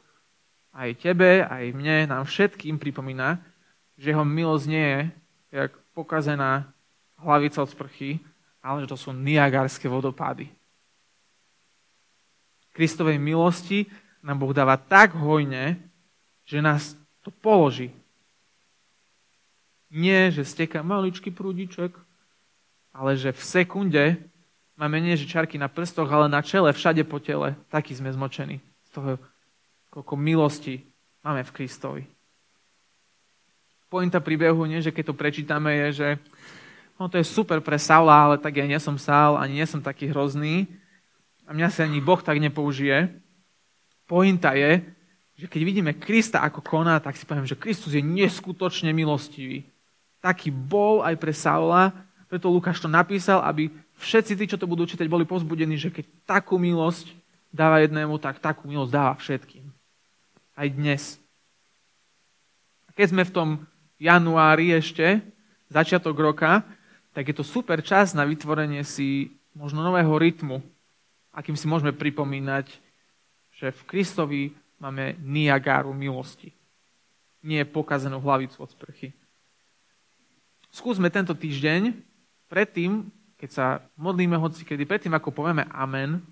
aj 0.72 1.04
tebe, 1.04 1.44
aj 1.44 1.76
mne, 1.76 2.08
nám 2.08 2.24
všetkým 2.24 2.80
pripomína, 2.80 3.44
že 4.00 4.16
jeho 4.16 4.24
milosť 4.24 4.66
nie 4.72 4.88
je 4.88 5.00
jak 5.52 5.72
pokazená 5.92 6.72
hlavica 7.20 7.60
od 7.60 7.70
sprchy, 7.70 8.24
ale 8.62 8.86
že 8.86 8.92
to 8.94 8.98
sú 8.98 9.10
niagárske 9.12 9.90
vodopády. 9.90 10.50
Kristovej 12.72 13.20
milosti 13.20 13.90
nám 14.24 14.40
Boh 14.40 14.54
dáva 14.56 14.80
tak 14.80 15.18
hojne, 15.18 15.82
že 16.48 16.64
nás 16.64 16.96
to 17.26 17.34
položí. 17.34 17.92
Nie, 19.92 20.32
že 20.32 20.48
steká 20.48 20.80
maličký 20.80 21.36
prúdiček, 21.36 21.92
ale 22.96 23.20
že 23.20 23.36
v 23.36 23.44
sekunde 23.44 24.04
máme 24.80 25.04
nie 25.04 25.20
že 25.20 25.28
čarky 25.28 25.60
na 25.60 25.68
prstoch, 25.68 26.08
ale 26.08 26.32
na 26.32 26.40
čele, 26.40 26.72
všade 26.72 27.04
po 27.04 27.20
tele. 27.20 27.60
Taký 27.68 28.00
sme 28.00 28.14
zmočení 28.14 28.64
z 28.88 28.90
toho, 28.96 29.20
koľko 29.92 30.16
milosti 30.16 30.80
máme 31.28 31.44
v 31.44 31.54
Kristovi. 31.54 32.04
Pointa 33.92 34.24
príbehu 34.24 34.64
nie, 34.64 34.80
že 34.80 34.96
keď 34.96 35.12
to 35.12 35.20
prečítame, 35.20 35.76
je, 35.76 35.88
že 35.92 36.08
no 37.02 37.10
to 37.10 37.18
je 37.18 37.26
super 37.26 37.58
pre 37.66 37.82
Saula, 37.82 38.30
ale 38.30 38.38
tak 38.38 38.62
ja 38.62 38.66
nie 38.70 38.78
som 38.78 38.94
Saul, 38.94 39.42
ani 39.42 39.58
nie 39.58 39.66
som 39.66 39.82
taký 39.82 40.14
hrozný. 40.14 40.70
A 41.50 41.58
mňa 41.58 41.74
sa 41.74 41.90
ani 41.90 41.98
Boh 41.98 42.22
tak 42.22 42.38
nepoužije. 42.38 43.10
Pointa 44.06 44.54
je, 44.54 44.86
že 45.34 45.50
keď 45.50 45.62
vidíme 45.66 45.98
Krista 45.98 46.46
ako 46.46 46.62
koná, 46.62 47.02
tak 47.02 47.18
si 47.18 47.26
poviem, 47.26 47.50
že 47.50 47.58
Kristus 47.58 47.98
je 47.98 48.06
neskutočne 48.06 48.94
milostivý. 48.94 49.66
Taký 50.22 50.54
bol 50.54 51.02
aj 51.02 51.18
pre 51.18 51.34
Saula, 51.34 51.90
preto 52.30 52.54
Lukáš 52.54 52.78
to 52.78 52.86
napísal, 52.86 53.42
aby 53.42 53.74
všetci 53.98 54.38
tí, 54.38 54.46
čo 54.46 54.62
to 54.62 54.70
budú 54.70 54.86
čítať, 54.86 55.10
boli 55.10 55.26
pozbudení, 55.26 55.82
že 55.82 55.90
keď 55.90 56.06
takú 56.30 56.62
milosť 56.62 57.10
dáva 57.50 57.82
jednému, 57.82 58.22
tak 58.22 58.38
takú 58.38 58.70
milosť 58.70 58.94
dáva 58.94 59.18
všetkým. 59.18 59.66
Aj 60.54 60.70
dnes. 60.70 61.18
A 62.86 62.94
keď 62.94 63.08
sme 63.10 63.24
v 63.26 63.34
tom 63.34 63.50
januári 63.98 64.78
ešte, 64.78 65.26
začiatok 65.74 66.14
roka, 66.14 66.62
tak 67.12 67.28
je 67.28 67.36
to 67.36 67.44
super 67.44 67.84
čas 67.84 68.16
na 68.16 68.24
vytvorenie 68.24 68.84
si 68.88 69.36
možno 69.52 69.84
nového 69.84 70.16
rytmu, 70.16 70.64
akým 71.36 71.60
si 71.60 71.68
môžeme 71.68 71.92
pripomínať 71.92 72.92
že 73.62 73.70
v 73.70 73.82
Kristovi 73.86 74.42
máme 74.82 75.14
Niagáru 75.22 75.94
milosti. 75.94 76.50
Nie 77.46 77.62
pokazenú 77.62 78.18
hlavicu 78.18 78.58
od 78.58 78.74
sprchy. 78.74 79.14
Skúsme 80.74 81.14
tento 81.14 81.38
týždeň, 81.38 81.94
predtým, 82.50 83.06
keď 83.38 83.50
sa 83.54 83.66
modlíme 84.02 84.34
hoci 84.42 84.66
kedy, 84.66 84.90
predtým 84.90 85.14
ako 85.14 85.30
povieme 85.30 85.70
Amen, 85.70 86.26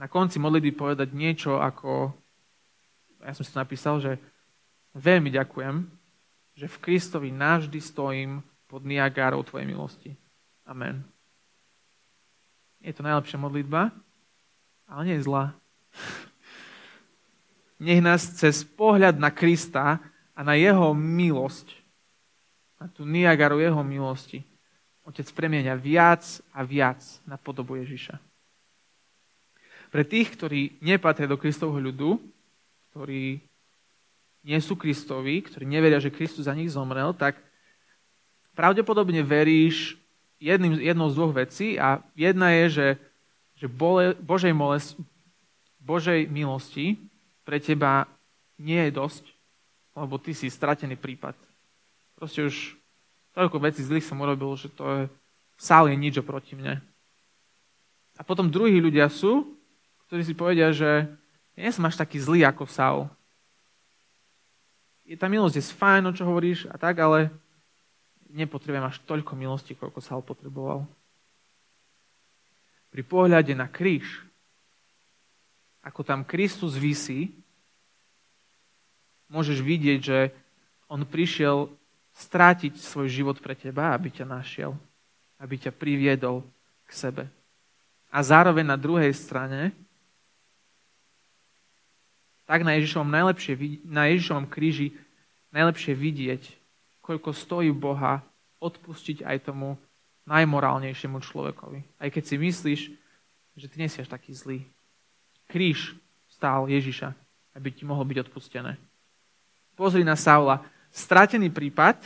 na 0.00 0.08
konci 0.08 0.40
modlitby 0.40 0.72
povedať 0.72 1.12
niečo 1.12 1.60
ako, 1.60 2.16
ja 3.20 3.36
som 3.36 3.44
si 3.44 3.52
to 3.52 3.60
napísal, 3.60 4.00
že 4.00 4.16
veľmi 4.96 5.28
ďakujem, 5.28 5.76
že 6.56 6.72
v 6.72 6.80
Kristovi 6.80 7.28
navždy 7.28 7.84
stojím 7.84 8.40
pod 8.70 8.86
Niagárou 8.86 9.42
Tvojej 9.42 9.66
milosti. 9.66 10.14
Amen. 10.62 11.02
Je 12.78 12.94
to 12.94 13.02
najlepšia 13.02 13.42
modlitba, 13.42 13.90
ale 14.86 15.00
nie 15.10 15.18
je 15.18 15.26
zlá 15.26 15.50
nech 17.80 18.04
nás 18.04 18.28
cez 18.36 18.62
pohľad 18.62 19.16
na 19.16 19.32
Krista 19.32 19.98
a 20.36 20.40
na 20.44 20.54
jeho 20.54 20.92
milosť, 20.92 21.72
na 22.76 22.86
tú 22.92 23.08
Niagaru 23.08 23.58
jeho 23.58 23.80
milosti, 23.80 24.44
Otec 25.00 25.26
premieňa 25.32 25.74
viac 25.80 26.22
a 26.52 26.60
viac 26.60 27.00
na 27.24 27.40
podobu 27.40 27.80
Ježiša. 27.80 28.20
Pre 29.90 30.04
tých, 30.06 30.38
ktorí 30.38 30.78
nepatria 30.84 31.26
do 31.26 31.40
Kristovho 31.40 31.80
ľudu, 31.82 32.20
ktorí 32.92 33.42
nie 34.46 34.58
sú 34.62 34.78
Kristovi, 34.78 35.42
ktorí 35.42 35.66
neveria, 35.66 35.98
že 35.98 36.14
Kristus 36.14 36.46
za 36.46 36.54
nich 36.54 36.70
zomrel, 36.70 37.10
tak 37.16 37.42
pravdepodobne 38.54 39.22
veríš 39.22 40.00
jedným, 40.40 40.80
jednou 40.80 41.08
z 41.12 41.16
dvoch 41.16 41.34
vecí 41.36 41.76
a 41.76 42.00
jedna 42.16 42.50
je, 42.62 42.64
že, 42.70 42.88
že 43.60 43.66
bole, 43.68 44.16
Božej, 44.18 44.56
molest, 44.56 44.96
Božej 45.80 46.26
milosti 46.26 46.96
pre 47.44 47.60
teba 47.60 48.08
nie 48.60 48.78
je 48.88 48.92
dosť, 48.96 49.24
lebo 49.96 50.16
ty 50.16 50.32
si 50.32 50.48
stratený 50.48 50.96
prípad. 50.96 51.36
Proste 52.16 52.48
už 52.48 52.76
toľko 53.36 53.56
vecí 53.60 53.80
zlých 53.84 54.04
som 54.04 54.20
urobil, 54.20 54.52
že 54.56 54.68
to 54.72 54.84
je, 54.84 55.02
sál 55.56 55.88
je 55.88 55.96
nič 55.96 56.20
oproti 56.20 56.56
mne. 56.56 56.80
A 58.16 58.22
potom 58.24 58.52
druhí 58.52 58.76
ľudia 58.76 59.08
sú, 59.08 59.48
ktorí 60.08 60.22
si 60.24 60.36
povedia, 60.36 60.68
že 60.76 61.08
nie 61.56 61.72
som 61.72 61.88
až 61.88 61.96
taký 61.96 62.20
zlý 62.20 62.44
ako 62.44 62.68
Saul. 62.68 63.08
je, 65.08 65.16
tá 65.16 65.26
milosť 65.26 65.56
je 65.56 65.64
fajn, 65.74 66.02
o 66.06 66.12
čo 66.12 66.28
hovoríš 66.28 66.68
a 66.68 66.76
tak, 66.76 67.00
ale 67.00 67.32
nepotrebujem 68.32 68.86
až 68.86 68.98
toľko 69.06 69.32
milosti, 69.34 69.74
koľko 69.74 69.98
Saul 70.02 70.22
potreboval. 70.22 70.86
Pri 72.90 73.02
pohľade 73.06 73.54
na 73.54 73.70
kríž, 73.70 74.26
ako 75.80 76.02
tam 76.02 76.26
Kristus 76.26 76.74
vysí, 76.74 77.30
môžeš 79.30 79.62
vidieť, 79.62 80.00
že 80.02 80.18
on 80.90 81.06
prišiel 81.06 81.70
strátiť 82.18 82.76
svoj 82.76 83.06
život 83.06 83.38
pre 83.38 83.54
teba, 83.54 83.94
aby 83.94 84.10
ťa 84.10 84.26
našiel, 84.26 84.74
aby 85.38 85.54
ťa 85.56 85.72
priviedol 85.72 86.42
k 86.84 86.90
sebe. 86.90 87.24
A 88.10 88.18
zároveň 88.26 88.66
na 88.66 88.74
druhej 88.74 89.14
strane, 89.14 89.70
tak 92.50 92.66
na 92.66 92.74
Ježišovom, 92.74 93.06
najlepšie, 93.06 93.54
na 93.86 94.10
Ježišovom 94.10 94.50
kríži 94.50 94.90
najlepšie 95.54 95.94
vidieť, 95.94 96.42
koľko 97.10 97.34
stojí 97.34 97.74
Boha 97.74 98.22
odpustiť 98.62 99.26
aj 99.26 99.50
tomu 99.50 99.74
najmorálnejšiemu 100.30 101.18
človekovi. 101.18 101.82
Aj 101.98 102.06
keď 102.06 102.22
si 102.22 102.36
myslíš, 102.38 102.80
že 103.58 103.66
ty 103.66 103.82
nesi 103.82 103.98
až 103.98 104.06
taký 104.06 104.30
zlý. 104.30 104.62
Kríž 105.50 105.98
stál 106.30 106.70
Ježiša, 106.70 107.10
aby 107.58 107.74
ti 107.74 107.82
mohlo 107.82 108.06
byť 108.06 108.30
odpustené. 108.30 108.78
Pozri 109.74 110.06
na 110.06 110.14
Saula. 110.14 110.62
Stratený 110.94 111.50
prípad 111.50 111.98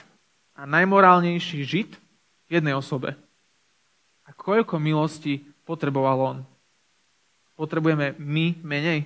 a 0.56 0.64
najmorálnejší 0.64 1.60
žid 1.68 1.92
v 2.48 2.50
jednej 2.56 2.72
osobe. 2.72 3.12
A 4.24 4.32
koľko 4.32 4.80
milosti 4.80 5.44
potreboval 5.68 6.16
on? 6.16 6.38
Potrebujeme 7.60 8.16
my 8.16 8.56
menej? 8.64 9.04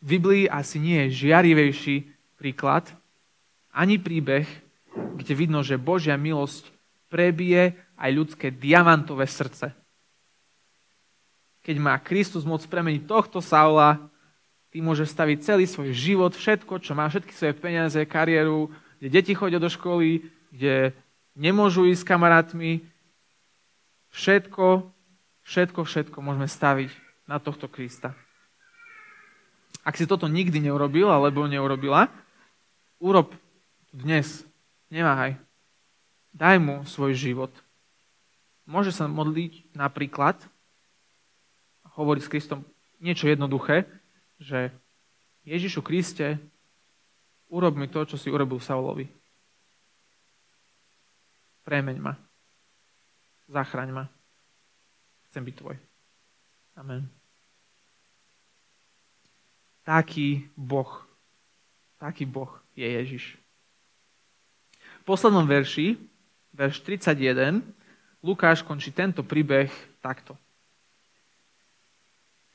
V 0.00 0.16
Biblii 0.16 0.48
asi 0.48 0.80
nie 0.80 1.04
je 1.04 1.28
žiarivejší 1.28 2.08
príklad, 2.40 2.88
ani 3.72 3.96
príbeh, 3.96 4.46
kde 5.16 5.32
vidno, 5.32 5.64
že 5.64 5.80
Božia 5.80 6.20
milosť 6.20 6.68
prebije 7.08 7.74
aj 7.96 8.10
ľudské 8.12 8.48
diamantové 8.52 9.24
srdce. 9.24 9.72
Keď 11.64 11.76
má 11.80 11.96
Kristus 12.00 12.44
moc 12.44 12.60
premeniť 12.68 13.08
tohto 13.08 13.40
Saula 13.40 14.12
Ty 14.72 14.80
môžeš 14.80 15.12
staviť 15.12 15.38
celý 15.44 15.68
svoj 15.68 15.92
život, 15.92 16.32
všetko, 16.32 16.80
čo 16.80 16.96
má, 16.96 17.04
všetky 17.04 17.36
svoje 17.36 17.52
peniaze, 17.52 18.00
kariéru, 18.08 18.72
kde 18.96 19.08
deti 19.12 19.36
chodia 19.36 19.60
do 19.60 19.68
školy, 19.68 20.24
kde 20.48 20.96
nemôžu 21.36 21.84
ísť 21.92 22.00
s 22.00 22.08
kamarátmi. 22.08 22.72
Všetko, 24.16 24.88
všetko, 25.44 25.80
všetko 25.84 26.18
môžeme 26.24 26.48
staviť 26.48 26.88
na 27.28 27.36
tohto 27.36 27.68
Krista. 27.68 28.16
Ak 29.84 30.00
si 30.00 30.08
toto 30.08 30.24
nikdy 30.24 30.56
neurobil, 30.64 31.12
alebo 31.12 31.44
neurobila, 31.44 32.08
urob 32.96 33.36
dnes. 33.92 34.48
Neváhaj. 34.88 35.36
Daj 36.32 36.56
mu 36.56 36.80
svoj 36.88 37.12
život. 37.12 37.52
Môže 38.64 38.88
sa 38.88 39.04
modliť 39.04 39.76
napríklad, 39.76 40.40
hovoriť 41.92 42.22
s 42.24 42.32
Kristom 42.32 42.60
niečo 43.04 43.28
jednoduché, 43.28 43.84
že 44.40 44.72
Ježišu 45.44 45.84
Kriste, 45.84 46.40
urob 47.52 47.76
mi 47.76 47.84
to, 47.90 48.08
čo 48.08 48.16
si 48.16 48.32
urobil 48.32 48.62
Saulovi. 48.64 49.12
Premeň 51.68 51.96
ma. 52.00 52.16
Zachraň 53.52 53.92
ma. 53.92 54.04
Chcem 55.28 55.44
byť 55.44 55.54
tvoj. 55.60 55.76
Amen. 56.80 57.04
Taký 59.82 60.46
Boh, 60.54 61.04
taký 61.98 62.22
Boh 62.24 62.54
je 62.78 62.86
Ježiš. 62.86 63.41
V 65.02 65.10
poslednom 65.10 65.42
verši, 65.42 65.98
verš 66.54 66.78
31, 66.86 67.58
Lukáš 68.22 68.62
končí 68.62 68.94
tento 68.94 69.26
príbeh 69.26 69.66
takto. 69.98 70.38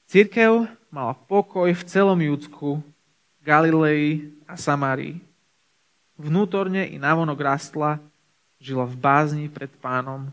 Církev 0.07 0.63
mala 0.87 1.11
pokoj 1.11 1.67
v 1.67 1.83
celom 1.83 2.15
Judsku, 2.15 2.79
Galilei 3.43 4.31
a 4.47 4.55
Samárii. 4.55 5.19
Vnútorne 6.15 6.87
i 6.87 6.95
navonok 6.95 7.35
rastla, 7.35 7.99
žila 8.63 8.87
v 8.87 8.95
bázni 8.95 9.51
pred 9.51 9.67
pánom 9.83 10.31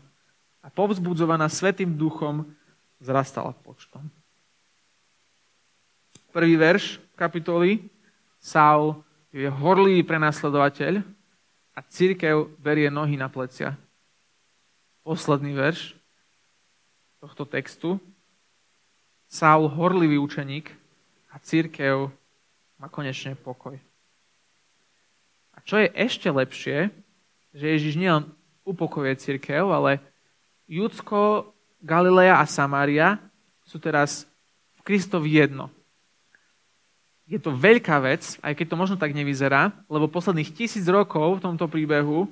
a 0.63 0.71
povzbudzovaná 0.71 1.51
Svetým 1.51 1.99
duchom 1.99 2.47
zrastala 3.03 3.51
počtom. 3.59 4.07
Prvý 6.31 6.55
verš 6.55 6.95
kapitoly. 7.19 7.91
Saul 8.39 9.03
je 9.35 9.51
horlivý 9.51 9.99
prenasledovateľ 10.07 11.03
a 11.75 11.83
církev 11.83 12.47
berie 12.57 12.87
nohy 12.87 13.19
na 13.19 13.27
plecia. 13.27 13.75
Posledný 15.03 15.53
verš 15.53 15.93
tohto 17.19 17.43
textu 17.45 17.99
Saul 19.27 19.67
horlivý 19.67 20.15
učeník 20.17 20.71
a 21.33 21.35
církev 21.43 22.07
má 22.79 22.87
konečne 22.87 23.35
pokoj. 23.35 23.75
A 25.51 25.57
čo 25.67 25.83
je 25.83 25.91
ešte 25.91 26.31
lepšie, 26.31 26.93
že 27.51 27.65
Ježiš 27.75 27.99
nielen 27.99 28.31
upokojuje 28.63 29.19
církev, 29.19 29.67
ale 29.67 29.99
Judsko, 30.71 31.51
Galilea 31.83 32.39
a 32.39 32.45
Samária 32.47 33.19
sú 33.67 33.77
teraz 33.81 34.23
v 34.79 34.81
Kristovi 34.87 35.35
jedno. 35.35 35.74
Je 37.25 37.41
to 37.41 37.49
veľká 37.53 37.97
vec, 38.05 38.37
aj 38.45 38.53
keď 38.53 38.65
to 38.69 38.79
možno 38.79 38.95
tak 39.01 39.13
nevyzerá, 39.17 39.73
lebo 39.89 40.05
posledných 40.05 40.53
tisíc 40.53 40.85
rokov 40.85 41.41
v 41.41 41.43
tomto 41.49 41.65
príbehu 41.65 42.29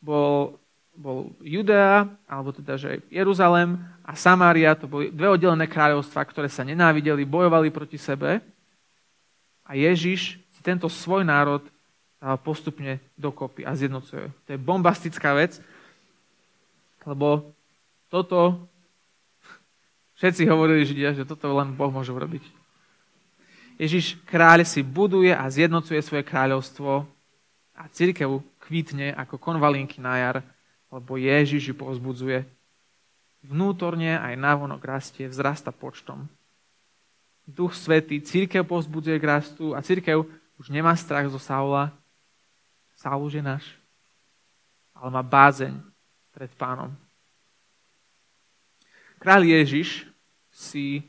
bol 0.00 0.60
bol 0.96 1.36
Judea, 1.44 2.08
alebo 2.24 2.56
teda, 2.56 2.80
že 2.80 3.04
Jeruzalem 3.12 3.76
a 4.00 4.16
Samária, 4.16 4.72
to 4.72 4.88
boli 4.88 5.12
dve 5.12 5.28
oddelené 5.28 5.68
kráľovstva, 5.68 6.24
ktoré 6.24 6.48
sa 6.48 6.64
nenávideli, 6.64 7.20
bojovali 7.28 7.68
proti 7.68 8.00
sebe. 8.00 8.40
A 9.68 9.76
Ježiš 9.76 10.40
si 10.40 10.60
tento 10.64 10.88
svoj 10.88 11.20
národ 11.20 11.60
postupne 12.40 12.96
dokopy 13.12 13.68
a 13.68 13.76
zjednocuje. 13.76 14.32
To 14.48 14.56
je 14.56 14.56
bombastická 14.56 15.36
vec, 15.36 15.60
lebo 17.04 17.52
toto 18.08 18.64
všetci 20.16 20.48
hovorili 20.48 20.88
Židia, 20.88 21.12
že 21.12 21.28
toto 21.28 21.52
len 21.52 21.76
Boh 21.76 21.92
môže 21.92 22.08
urobiť. 22.08 22.55
Ježiš 23.76 24.16
kráľ 24.24 24.64
si 24.64 24.80
buduje 24.80 25.32
a 25.36 25.44
zjednocuje 25.48 26.00
svoje 26.00 26.24
kráľovstvo 26.24 27.04
a 27.76 27.82
církev 27.92 28.40
kvítne 28.60 29.12
ako 29.12 29.36
konvalinky 29.36 30.00
na 30.00 30.16
jar 30.16 30.36
lebo 30.90 31.18
Ježiš 31.18 31.72
ju 31.72 31.74
povzbudzuje. 31.74 32.46
Vnútorne 33.46 34.18
aj 34.18 34.34
návonok 34.38 34.82
rastie, 34.82 35.28
vzrasta 35.28 35.70
počtom. 35.70 36.26
Duch 37.46 37.76
Svetý, 37.78 38.18
církev 38.18 38.66
povzbudzuje 38.66 39.20
k 39.22 39.28
rastu 39.28 39.70
a 39.76 39.84
církev 39.84 40.26
už 40.58 40.66
nemá 40.72 40.96
strach 40.98 41.30
zo 41.30 41.38
Saula. 41.38 41.94
Saul 42.96 43.28
je 43.30 43.44
náš, 43.44 43.64
ale 44.96 45.12
má 45.12 45.22
bázeň 45.22 45.78
pred 46.34 46.50
pánom. 46.56 46.90
Král 49.20 49.46
Ježiš 49.46 50.08
si 50.50 51.06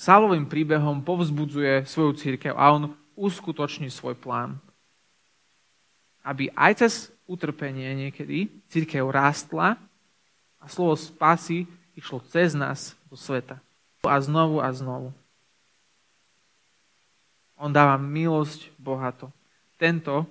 Saulovým 0.00 0.48
príbehom 0.48 1.04
povzbudzuje 1.04 1.84
svoju 1.84 2.16
církev 2.16 2.56
a 2.56 2.72
on 2.72 2.96
uskutoční 3.20 3.92
svoj 3.92 4.16
plán. 4.16 4.56
Aby 6.24 6.48
aj 6.56 6.72
cez 6.80 6.92
utrpenie 7.28 8.08
niekedy, 8.08 8.48
církev 8.72 9.04
rástla 9.12 9.76
a 10.56 10.64
slovo 10.72 10.96
spásy 10.96 11.68
išlo 11.92 12.24
cez 12.32 12.56
nás 12.56 12.96
do 13.12 13.16
sveta. 13.20 13.60
A 14.00 14.16
znovu 14.24 14.64
a 14.64 14.72
znovu. 14.72 15.12
On 17.60 17.68
dáva 17.68 18.00
milosť 18.00 18.72
bohato. 18.80 19.28
Tento 19.76 20.24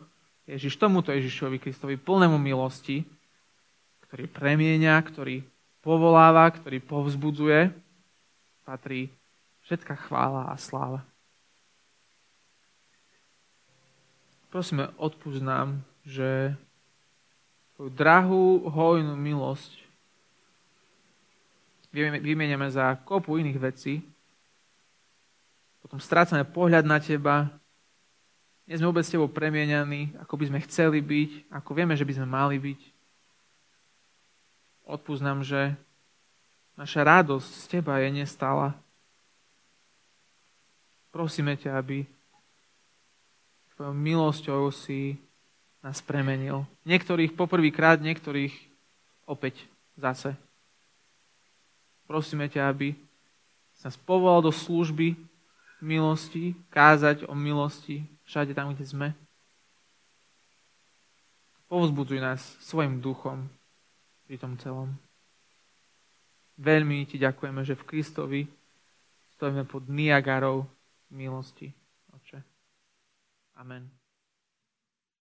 Ježiš, 0.49 0.81
tomuto 0.81 1.13
Ježišovi 1.13 1.61
Kristovi, 1.61 1.93
plnému 1.93 2.41
milosti, 2.41 3.05
ktorý 4.09 4.25
premienia, 4.33 4.97
ktorý 4.97 5.45
povoláva, 5.85 6.49
ktorý 6.49 6.81
povzbudzuje, 6.81 7.69
patrí 8.65 9.13
všetká 9.69 10.09
chvála 10.09 10.49
a 10.49 10.57
sláva. 10.57 11.05
Prosíme, 14.49 14.89
odpúsť 14.97 15.45
nám, 15.45 15.85
že 16.01 16.57
tvoju 17.77 17.93
drahú, 17.93 18.65
hojnú 18.65 19.13
milosť 19.13 19.77
vymeniame 21.93 22.65
za 22.73 22.97
kopu 23.05 23.37
iných 23.37 23.61
vecí, 23.61 24.01
potom 25.85 26.01
strácame 26.01 26.49
pohľad 26.49 26.89
na 26.89 26.97
teba, 26.97 27.53
nie 28.65 28.73
sme 28.73 28.89
vôbec 28.89 29.05
s 29.05 29.13
tebou 29.13 29.29
premienianí, 29.29 30.17
ako 30.17 30.33
by 30.33 30.45
sme 30.49 30.65
chceli 30.65 30.97
byť, 31.01 31.53
ako 31.53 31.69
vieme, 31.77 31.93
že 31.93 32.05
by 32.09 32.13
sme 32.17 32.25
mali 32.29 32.57
byť. 32.57 32.81
Odpúsť 34.89 35.21
nám, 35.21 35.45
že 35.45 35.77
naša 36.73 37.05
radosť 37.05 37.49
z 37.49 37.65
teba 37.69 38.01
je 38.01 38.09
nestála. 38.17 38.73
Prosíme 41.09 41.57
ťa, 41.57 41.77
aby 41.77 42.05
Tvojou 43.79 43.95
milosťou 43.95 44.75
si 44.75 45.15
nás 45.79 46.03
premenil. 46.03 46.67
Niektorých 46.83 47.31
poprvýkrát, 47.31 48.03
niektorých 48.03 48.51
opäť 49.23 49.63
zase. 49.95 50.35
Prosíme 52.03 52.51
ťa, 52.51 52.67
aby 52.67 52.99
sa 53.79 53.87
nás 53.87 53.95
povolal 53.95 54.43
do 54.43 54.51
služby 54.51 55.15
milosti, 55.79 56.59
kázať 56.67 57.23
o 57.23 57.31
milosti 57.31 58.03
všade 58.27 58.51
tam, 58.51 58.75
kde 58.75 58.83
sme. 58.83 59.07
Povzbudzuj 61.71 62.19
nás 62.19 62.59
svojim 62.59 62.99
duchom 62.99 63.47
pri 64.27 64.35
tom 64.35 64.59
celom. 64.59 64.91
Veľmi 66.59 67.07
ti 67.07 67.15
ďakujeme, 67.15 67.63
že 67.63 67.79
v 67.79 67.87
Kristovi 67.87 68.41
stojíme 69.39 69.63
pod 69.63 69.87
Niagarou 69.87 70.67
milosti. 71.09 71.73
Oče. 72.13 72.41
Amen. 73.53 73.98